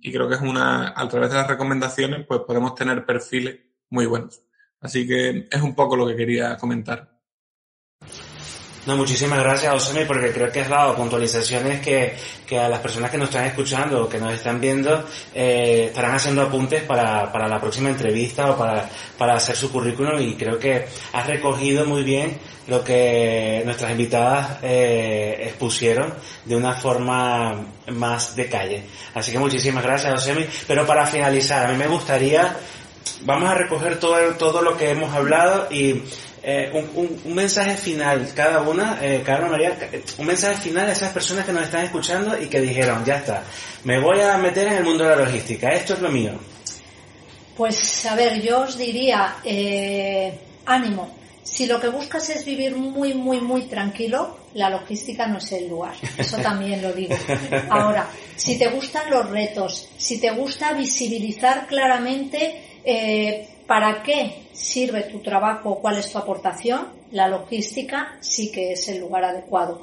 y 0.00 0.12
creo 0.12 0.28
que 0.28 0.34
es 0.36 0.40
una, 0.40 0.92
a 0.96 1.08
través 1.08 1.30
de 1.30 1.36
las 1.36 1.48
recomendaciones, 1.48 2.26
pues 2.26 2.40
podemos 2.46 2.74
tener 2.74 3.04
perfiles 3.04 3.60
muy 3.90 4.06
buenos. 4.06 4.42
Así 4.80 5.06
que 5.06 5.48
es 5.50 5.62
un 5.62 5.74
poco 5.74 5.96
lo 5.96 6.06
que 6.06 6.16
quería 6.16 6.56
comentar. 6.56 7.13
No, 8.86 8.98
muchísimas 8.98 9.38
gracias, 9.38 9.72
Osemi, 9.74 10.04
porque 10.04 10.30
creo 10.30 10.52
que 10.52 10.60
has 10.60 10.68
dado 10.68 10.94
puntualizaciones 10.94 11.80
que, 11.80 12.14
que 12.46 12.58
a 12.58 12.68
las 12.68 12.80
personas 12.80 13.10
que 13.10 13.16
nos 13.16 13.30
están 13.30 13.46
escuchando 13.46 14.04
o 14.04 14.08
que 14.10 14.18
nos 14.18 14.34
están 14.34 14.60
viendo 14.60 15.04
eh, 15.34 15.86
estarán 15.86 16.14
haciendo 16.14 16.42
apuntes 16.42 16.82
para, 16.82 17.32
para 17.32 17.48
la 17.48 17.58
próxima 17.58 17.88
entrevista 17.88 18.50
o 18.50 18.58
para, 18.58 18.90
para 19.16 19.36
hacer 19.36 19.56
su 19.56 19.72
currículum 19.72 20.20
y 20.20 20.34
creo 20.34 20.58
que 20.58 20.84
has 21.14 21.26
recogido 21.26 21.86
muy 21.86 22.02
bien 22.02 22.38
lo 22.66 22.84
que 22.84 23.62
nuestras 23.64 23.90
invitadas 23.90 24.58
eh, 24.62 25.44
expusieron 25.46 26.12
de 26.44 26.54
una 26.54 26.74
forma 26.74 27.66
más 27.88 28.36
de 28.36 28.48
calle. 28.50 28.82
Así 29.14 29.32
que 29.32 29.38
muchísimas 29.38 29.82
gracias, 29.82 30.12
Osemi. 30.12 30.46
Pero 30.66 30.86
para 30.86 31.06
finalizar, 31.06 31.66
a 31.66 31.72
mí 31.72 31.78
me 31.78 31.86
gustaría, 31.86 32.54
vamos 33.22 33.50
a 33.50 33.54
recoger 33.54 33.98
todo, 33.98 34.16
todo 34.34 34.60
lo 34.60 34.76
que 34.76 34.90
hemos 34.90 35.14
hablado 35.14 35.68
y 35.70 36.02
eh, 36.46 36.70
un, 36.74 37.18
un, 37.24 37.34
mensaje 37.34 37.74
final, 37.76 38.30
cada 38.34 38.60
una, 38.60 38.98
eh, 39.00 39.22
Carlos 39.24 39.50
María, 39.50 39.76
un 40.18 40.26
mensaje 40.26 40.60
final 40.60 40.88
a 40.88 40.92
esas 40.92 41.12
personas 41.12 41.46
que 41.46 41.52
nos 41.52 41.62
están 41.62 41.84
escuchando 41.84 42.38
y 42.38 42.46
que 42.46 42.60
dijeron, 42.60 43.02
ya 43.04 43.16
está, 43.16 43.42
me 43.84 43.98
voy 43.98 44.20
a 44.20 44.36
meter 44.36 44.66
en 44.68 44.74
el 44.74 44.84
mundo 44.84 45.04
de 45.04 45.16
la 45.16 45.24
logística, 45.24 45.70
esto 45.70 45.94
es 45.94 46.00
lo 46.00 46.10
mío. 46.10 46.32
Pues 47.56 48.04
a 48.04 48.14
ver, 48.14 48.42
yo 48.42 48.60
os 48.60 48.76
diría, 48.76 49.36
eh, 49.44 50.38
ánimo, 50.66 51.16
Si 51.42 51.66
lo 51.66 51.78
que 51.78 51.88
buscas 51.88 52.30
es 52.30 52.44
vivir 52.44 52.74
muy, 52.74 53.12
muy, 53.12 53.40
muy 53.40 53.62
tranquilo, 53.62 54.38
la 54.54 54.70
logística 54.70 55.26
no 55.26 55.38
es 55.38 55.52
el 55.52 55.68
lugar. 55.68 55.94
Eso 56.16 56.38
también 56.38 56.80
lo 56.80 56.90
digo. 56.92 57.14
Ahora, 57.70 58.08
si 58.34 58.58
te 58.58 58.68
gustan 58.68 59.10
los 59.10 59.28
retos, 59.28 59.88
si 59.98 60.18
te 60.18 60.30
gusta 60.30 60.72
visibilizar 60.72 61.66
claramente 61.66 62.80
eh, 62.82 63.48
para 63.66 64.02
qué 64.02 64.46
sirve 64.52 65.02
tu 65.04 65.20
trabajo, 65.20 65.80
cuál 65.80 65.98
es 65.98 66.10
tu 66.10 66.18
aportación, 66.18 66.88
la 67.12 67.28
logística 67.28 68.16
sí 68.20 68.52
que 68.52 68.72
es 68.72 68.88
el 68.88 69.00
lugar 69.00 69.24
adecuado. 69.24 69.82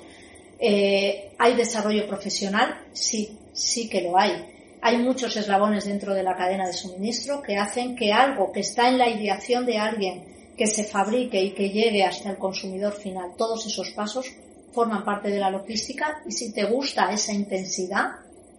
Eh, 0.60 1.32
¿Hay 1.39 1.56
desarrollo 1.56 2.08
profesional? 2.08 2.86
Sí, 2.94 3.38
sí 3.54 3.89
que 3.89 4.02
lo 4.02 4.17
hay. 4.17 4.32
Hay 4.82 4.98
muchos 4.98 5.36
eslabones 5.36 5.86
dentro 5.86 6.13
de 6.13 6.24
la 6.24 6.36
cadena 6.36 6.67
de 6.67 6.74
suministro 6.74 7.41
que 7.41 7.58
hacen 7.58 7.96
que 7.96 8.12
algo 8.12 8.52
que 8.52 8.62
está 8.62 8.89
en 8.89 8.98
la 8.98 9.10
ideación 9.10 9.65
de 9.65 9.78
alguien 9.78 10.24
que 10.58 10.67
se 10.67 10.84
fabrique 10.84 11.41
y 11.41 11.52
que 11.52 11.70
llegue 11.70 12.04
hasta 12.04 12.30
el 12.30 12.38
consumidor 12.38 12.94
final. 12.94 13.32
Todos 13.38 13.65
esos 13.65 13.91
pasos 13.91 14.28
forman 14.72 15.04
parte 15.04 15.30
de 15.30 15.39
la 15.39 15.50
logística 15.50 16.22
y 16.26 16.32
si 16.32 16.54
te 16.54 16.65
gusta 16.65 17.12
esa 17.12 17.34
intensidad, 17.34 18.12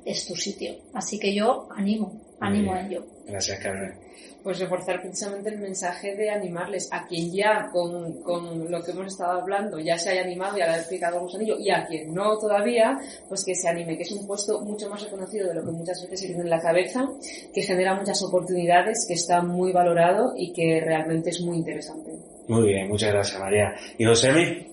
es 0.04 0.26
tu 0.26 0.34
sitio. 0.34 0.74
Así 0.94 1.18
que 1.18 1.34
yo 1.34 1.68
animo, 1.76 2.20
animo 2.42 2.74
a 2.74 2.80
ello. 2.80 3.04
Gracias, 3.26 3.58
Carmen. 3.60 3.94
Pues 4.42 4.58
reforzar 4.58 5.00
precisamente 5.00 5.50
el 5.50 5.58
mensaje 5.58 6.16
de 6.16 6.28
animarles 6.28 6.88
a 6.90 7.06
quien 7.06 7.32
ya 7.32 7.68
con, 7.72 8.22
con 8.22 8.68
lo 8.68 8.82
que 8.82 8.90
hemos 8.90 9.06
estado 9.06 9.40
hablando 9.40 9.78
ya 9.78 9.96
se 9.96 10.10
haya 10.10 10.22
animado 10.22 10.58
y 10.58 10.62
haya 10.62 10.78
explicado 10.78 11.16
el 11.16 11.22
gusanillo 11.22 11.56
y 11.60 11.70
a 11.70 11.86
quien 11.86 12.12
no 12.12 12.36
todavía, 12.38 12.98
pues 13.28 13.44
que 13.44 13.54
se 13.54 13.68
anime, 13.68 13.96
que 13.96 14.02
es 14.02 14.10
un 14.10 14.26
puesto 14.26 14.60
mucho 14.60 14.90
más 14.90 15.02
reconocido 15.02 15.48
de 15.48 15.54
lo 15.54 15.64
que 15.64 15.70
muchas 15.70 16.02
veces 16.02 16.20
se 16.20 16.26
tiene 16.26 16.42
en 16.42 16.50
la 16.50 16.60
cabeza, 16.60 17.08
que 17.54 17.62
genera 17.62 17.94
muchas 17.94 18.20
oportunidades, 18.24 19.04
que 19.06 19.14
está 19.14 19.42
muy 19.42 19.72
valorado 19.72 20.32
y 20.36 20.52
que 20.52 20.80
realmente 20.80 21.30
es 21.30 21.40
muy 21.40 21.58
interesante. 21.58 22.10
Muy 22.48 22.66
bien, 22.66 22.88
muchas 22.88 23.12
gracias 23.12 23.40
María. 23.40 23.72
¿Y 23.96 24.04
Josemi? 24.04 24.66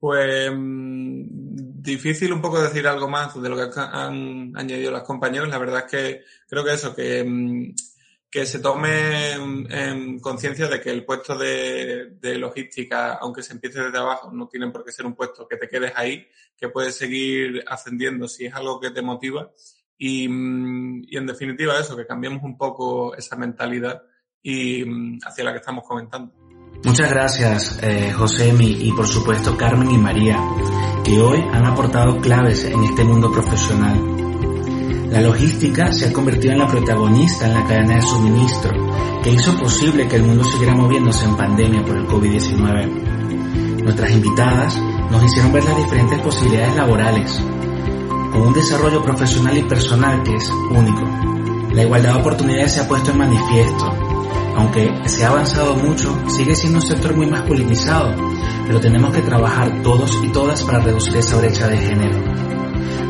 Pues 0.00 0.50
difícil 1.82 2.32
un 2.32 2.40
poco 2.40 2.62
decir 2.62 2.86
algo 2.86 3.08
más 3.08 3.40
de 3.40 3.48
lo 3.48 3.56
que 3.56 3.80
han 3.80 4.56
añadido 4.56 4.90
los 4.90 5.02
compañeros. 5.02 5.48
La 5.48 5.58
verdad 5.58 5.84
es 5.86 5.90
que 5.90 6.24
creo 6.48 6.64
que 6.64 6.72
eso, 6.72 6.94
que, 6.94 7.24
mm, 7.24 7.74
que 8.30 8.46
se 8.46 8.60
tome 8.60 9.32
en, 9.32 10.18
conciencia 10.20 10.68
de 10.68 10.80
que 10.80 10.90
el 10.90 11.04
puesto 11.04 11.36
de, 11.36 12.16
de, 12.20 12.38
logística, 12.38 13.14
aunque 13.14 13.42
se 13.42 13.52
empiece 13.52 13.82
desde 13.82 13.98
abajo, 13.98 14.30
no 14.32 14.48
tiene 14.48 14.70
por 14.70 14.84
qué 14.84 14.92
ser 14.92 15.06
un 15.06 15.14
puesto 15.14 15.46
que 15.46 15.56
te 15.56 15.68
quedes 15.68 15.92
ahí, 15.96 16.26
que 16.56 16.68
puedes 16.68 16.94
seguir 16.94 17.62
ascendiendo 17.66 18.28
si 18.28 18.46
es 18.46 18.54
algo 18.54 18.80
que 18.80 18.90
te 18.90 19.02
motiva. 19.02 19.50
Y, 19.98 20.28
mm, 20.28 21.04
y 21.08 21.16
en 21.16 21.26
definitiva 21.26 21.78
eso, 21.78 21.96
que 21.96 22.06
cambiemos 22.06 22.42
un 22.42 22.56
poco 22.56 23.14
esa 23.14 23.36
mentalidad 23.36 24.02
y 24.42 24.82
hacia 25.24 25.44
la 25.44 25.52
que 25.52 25.58
estamos 25.58 25.84
comentando. 25.86 26.32
Muchas 26.84 27.10
gracias, 27.10 27.78
eh, 27.80 28.12
y 28.58 28.92
por 28.92 29.06
supuesto 29.06 29.56
Carmen 29.56 29.88
y 29.92 29.98
María, 29.98 30.36
hoy 31.18 31.44
han 31.52 31.66
aportado 31.66 32.18
claves 32.20 32.64
en 32.64 32.82
este 32.84 33.04
mundo 33.04 33.30
profesional. 33.30 34.00
La 35.10 35.20
logística 35.20 35.92
se 35.92 36.06
ha 36.06 36.12
convertido 36.12 36.52
en 36.54 36.60
la 36.60 36.66
protagonista 36.66 37.46
en 37.46 37.54
la 37.54 37.66
cadena 37.66 37.96
de 37.96 38.02
suministro, 38.02 38.70
que 39.22 39.30
hizo 39.30 39.56
posible 39.58 40.08
que 40.08 40.16
el 40.16 40.22
mundo 40.22 40.44
siguiera 40.44 40.74
moviéndose 40.74 41.24
en 41.24 41.36
pandemia 41.36 41.84
por 41.84 41.96
el 41.96 42.06
COVID-19. 42.06 43.82
Nuestras 43.82 44.10
invitadas 44.10 44.80
nos 45.10 45.24
hicieron 45.24 45.52
ver 45.52 45.64
las 45.64 45.76
diferentes 45.76 46.18
posibilidades 46.20 46.76
laborales, 46.76 47.42
con 48.32 48.42
un 48.42 48.52
desarrollo 48.54 49.02
profesional 49.02 49.58
y 49.58 49.62
personal 49.62 50.22
que 50.22 50.34
es 50.36 50.50
único. 50.70 51.02
La 51.72 51.82
igualdad 51.82 52.14
de 52.14 52.20
oportunidades 52.20 52.72
se 52.72 52.80
ha 52.80 52.88
puesto 52.88 53.10
en 53.10 53.18
manifiesto 53.18 54.12
aunque 54.56 54.90
se 55.06 55.24
ha 55.24 55.28
avanzado 55.28 55.74
mucho, 55.76 56.16
sigue 56.28 56.54
siendo 56.54 56.78
un 56.78 56.86
sector 56.86 57.16
muy 57.16 57.26
masculinizado, 57.26 58.14
pero 58.66 58.80
tenemos 58.80 59.14
que 59.14 59.22
trabajar 59.22 59.82
todos 59.82 60.18
y 60.22 60.28
todas 60.32 60.62
para 60.62 60.80
reducir 60.80 61.16
esa 61.16 61.36
brecha 61.38 61.68
de 61.68 61.76
género. 61.78 62.18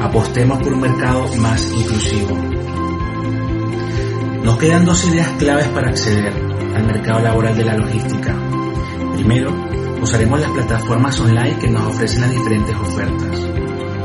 Apostemos 0.02 0.58
por 0.58 0.72
un 0.72 0.80
mercado 0.80 1.26
más 1.36 1.72
inclusivo. 1.72 2.36
Nos 4.42 4.58
quedan 4.58 4.84
dos 4.84 5.04
ideas 5.06 5.28
claves 5.38 5.68
para 5.68 5.90
acceder 5.90 6.32
al 6.74 6.86
mercado 6.86 7.20
laboral 7.20 7.56
de 7.56 7.64
la 7.64 7.76
logística. 7.76 8.36
Primero, 9.14 9.52
usaremos 10.02 10.40
las 10.40 10.50
plataformas 10.50 11.20
online 11.20 11.58
que 11.60 11.70
nos 11.70 11.86
ofrecen 11.86 12.22
las 12.22 12.32
diferentes 12.32 12.74
ofertas. 12.76 13.38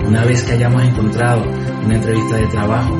Una 0.06 0.24
vez 0.26 0.44
que 0.44 0.54
hayamos 0.54 0.84
encontrado 0.84 1.44
una 1.84 1.96
entrevista 1.96 2.38
de 2.38 2.48
trabajo, 2.48 2.96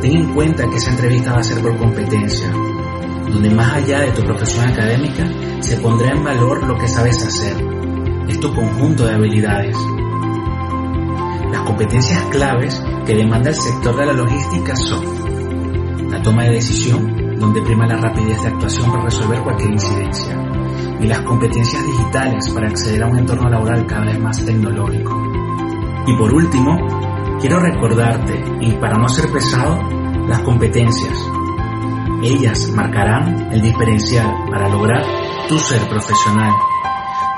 ten 0.00 0.16
en 0.16 0.34
cuenta 0.34 0.68
que 0.68 0.76
esa 0.76 0.90
entrevista 0.90 1.32
va 1.32 1.38
a 1.38 1.44
ser 1.44 1.62
por 1.62 1.76
competencia, 1.78 2.50
donde 3.30 3.50
más 3.50 3.72
allá 3.72 4.00
de 4.00 4.10
tu 4.12 4.22
profesión 4.22 4.68
académica 4.68 5.26
se 5.60 5.76
pondrá 5.78 6.12
en 6.12 6.22
valor 6.22 6.62
lo 6.64 6.76
que 6.76 6.88
sabes 6.88 7.24
hacer. 7.24 7.71
Es 8.28 8.40
tu 8.40 8.52
conjunto 8.54 9.04
de 9.04 9.14
habilidades. 9.14 9.76
Las 11.50 11.60
competencias 11.62 12.22
claves 12.30 12.82
que 13.04 13.14
demanda 13.14 13.50
el 13.50 13.56
sector 13.56 13.96
de 13.96 14.06
la 14.06 14.12
logística 14.12 14.74
son 14.76 16.10
la 16.10 16.22
toma 16.22 16.44
de 16.44 16.52
decisión, 16.52 17.38
donde 17.38 17.62
prima 17.62 17.86
la 17.86 17.96
rapidez 17.96 18.40
de 18.42 18.48
actuación 18.48 18.90
para 18.90 19.04
resolver 19.04 19.40
cualquier 19.42 19.70
incidencia, 19.70 20.36
y 21.00 21.06
las 21.06 21.20
competencias 21.20 21.84
digitales 21.86 22.48
para 22.50 22.68
acceder 22.68 23.02
a 23.02 23.08
un 23.08 23.18
entorno 23.18 23.48
laboral 23.48 23.86
cada 23.86 24.04
vez 24.04 24.20
más 24.20 24.44
tecnológico. 24.44 25.20
Y 26.06 26.16
por 26.16 26.32
último, 26.32 26.76
quiero 27.40 27.60
recordarte, 27.60 28.44
y 28.60 28.72
para 28.72 28.98
no 28.98 29.08
ser 29.08 29.30
pesado, 29.32 29.78
las 30.28 30.40
competencias, 30.40 31.28
ellas 32.22 32.70
marcarán 32.74 33.52
el 33.52 33.60
diferencial 33.60 34.44
para 34.50 34.68
lograr 34.68 35.02
tu 35.48 35.58
ser 35.58 35.88
profesional. 35.88 36.52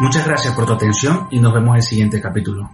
Muchas 0.00 0.26
gracias 0.26 0.54
por 0.54 0.66
tu 0.66 0.72
atención 0.72 1.28
y 1.30 1.38
nos 1.38 1.54
vemos 1.54 1.70
en 1.70 1.76
el 1.76 1.83
siguiente 1.83 2.20
capítulo. 2.20 2.68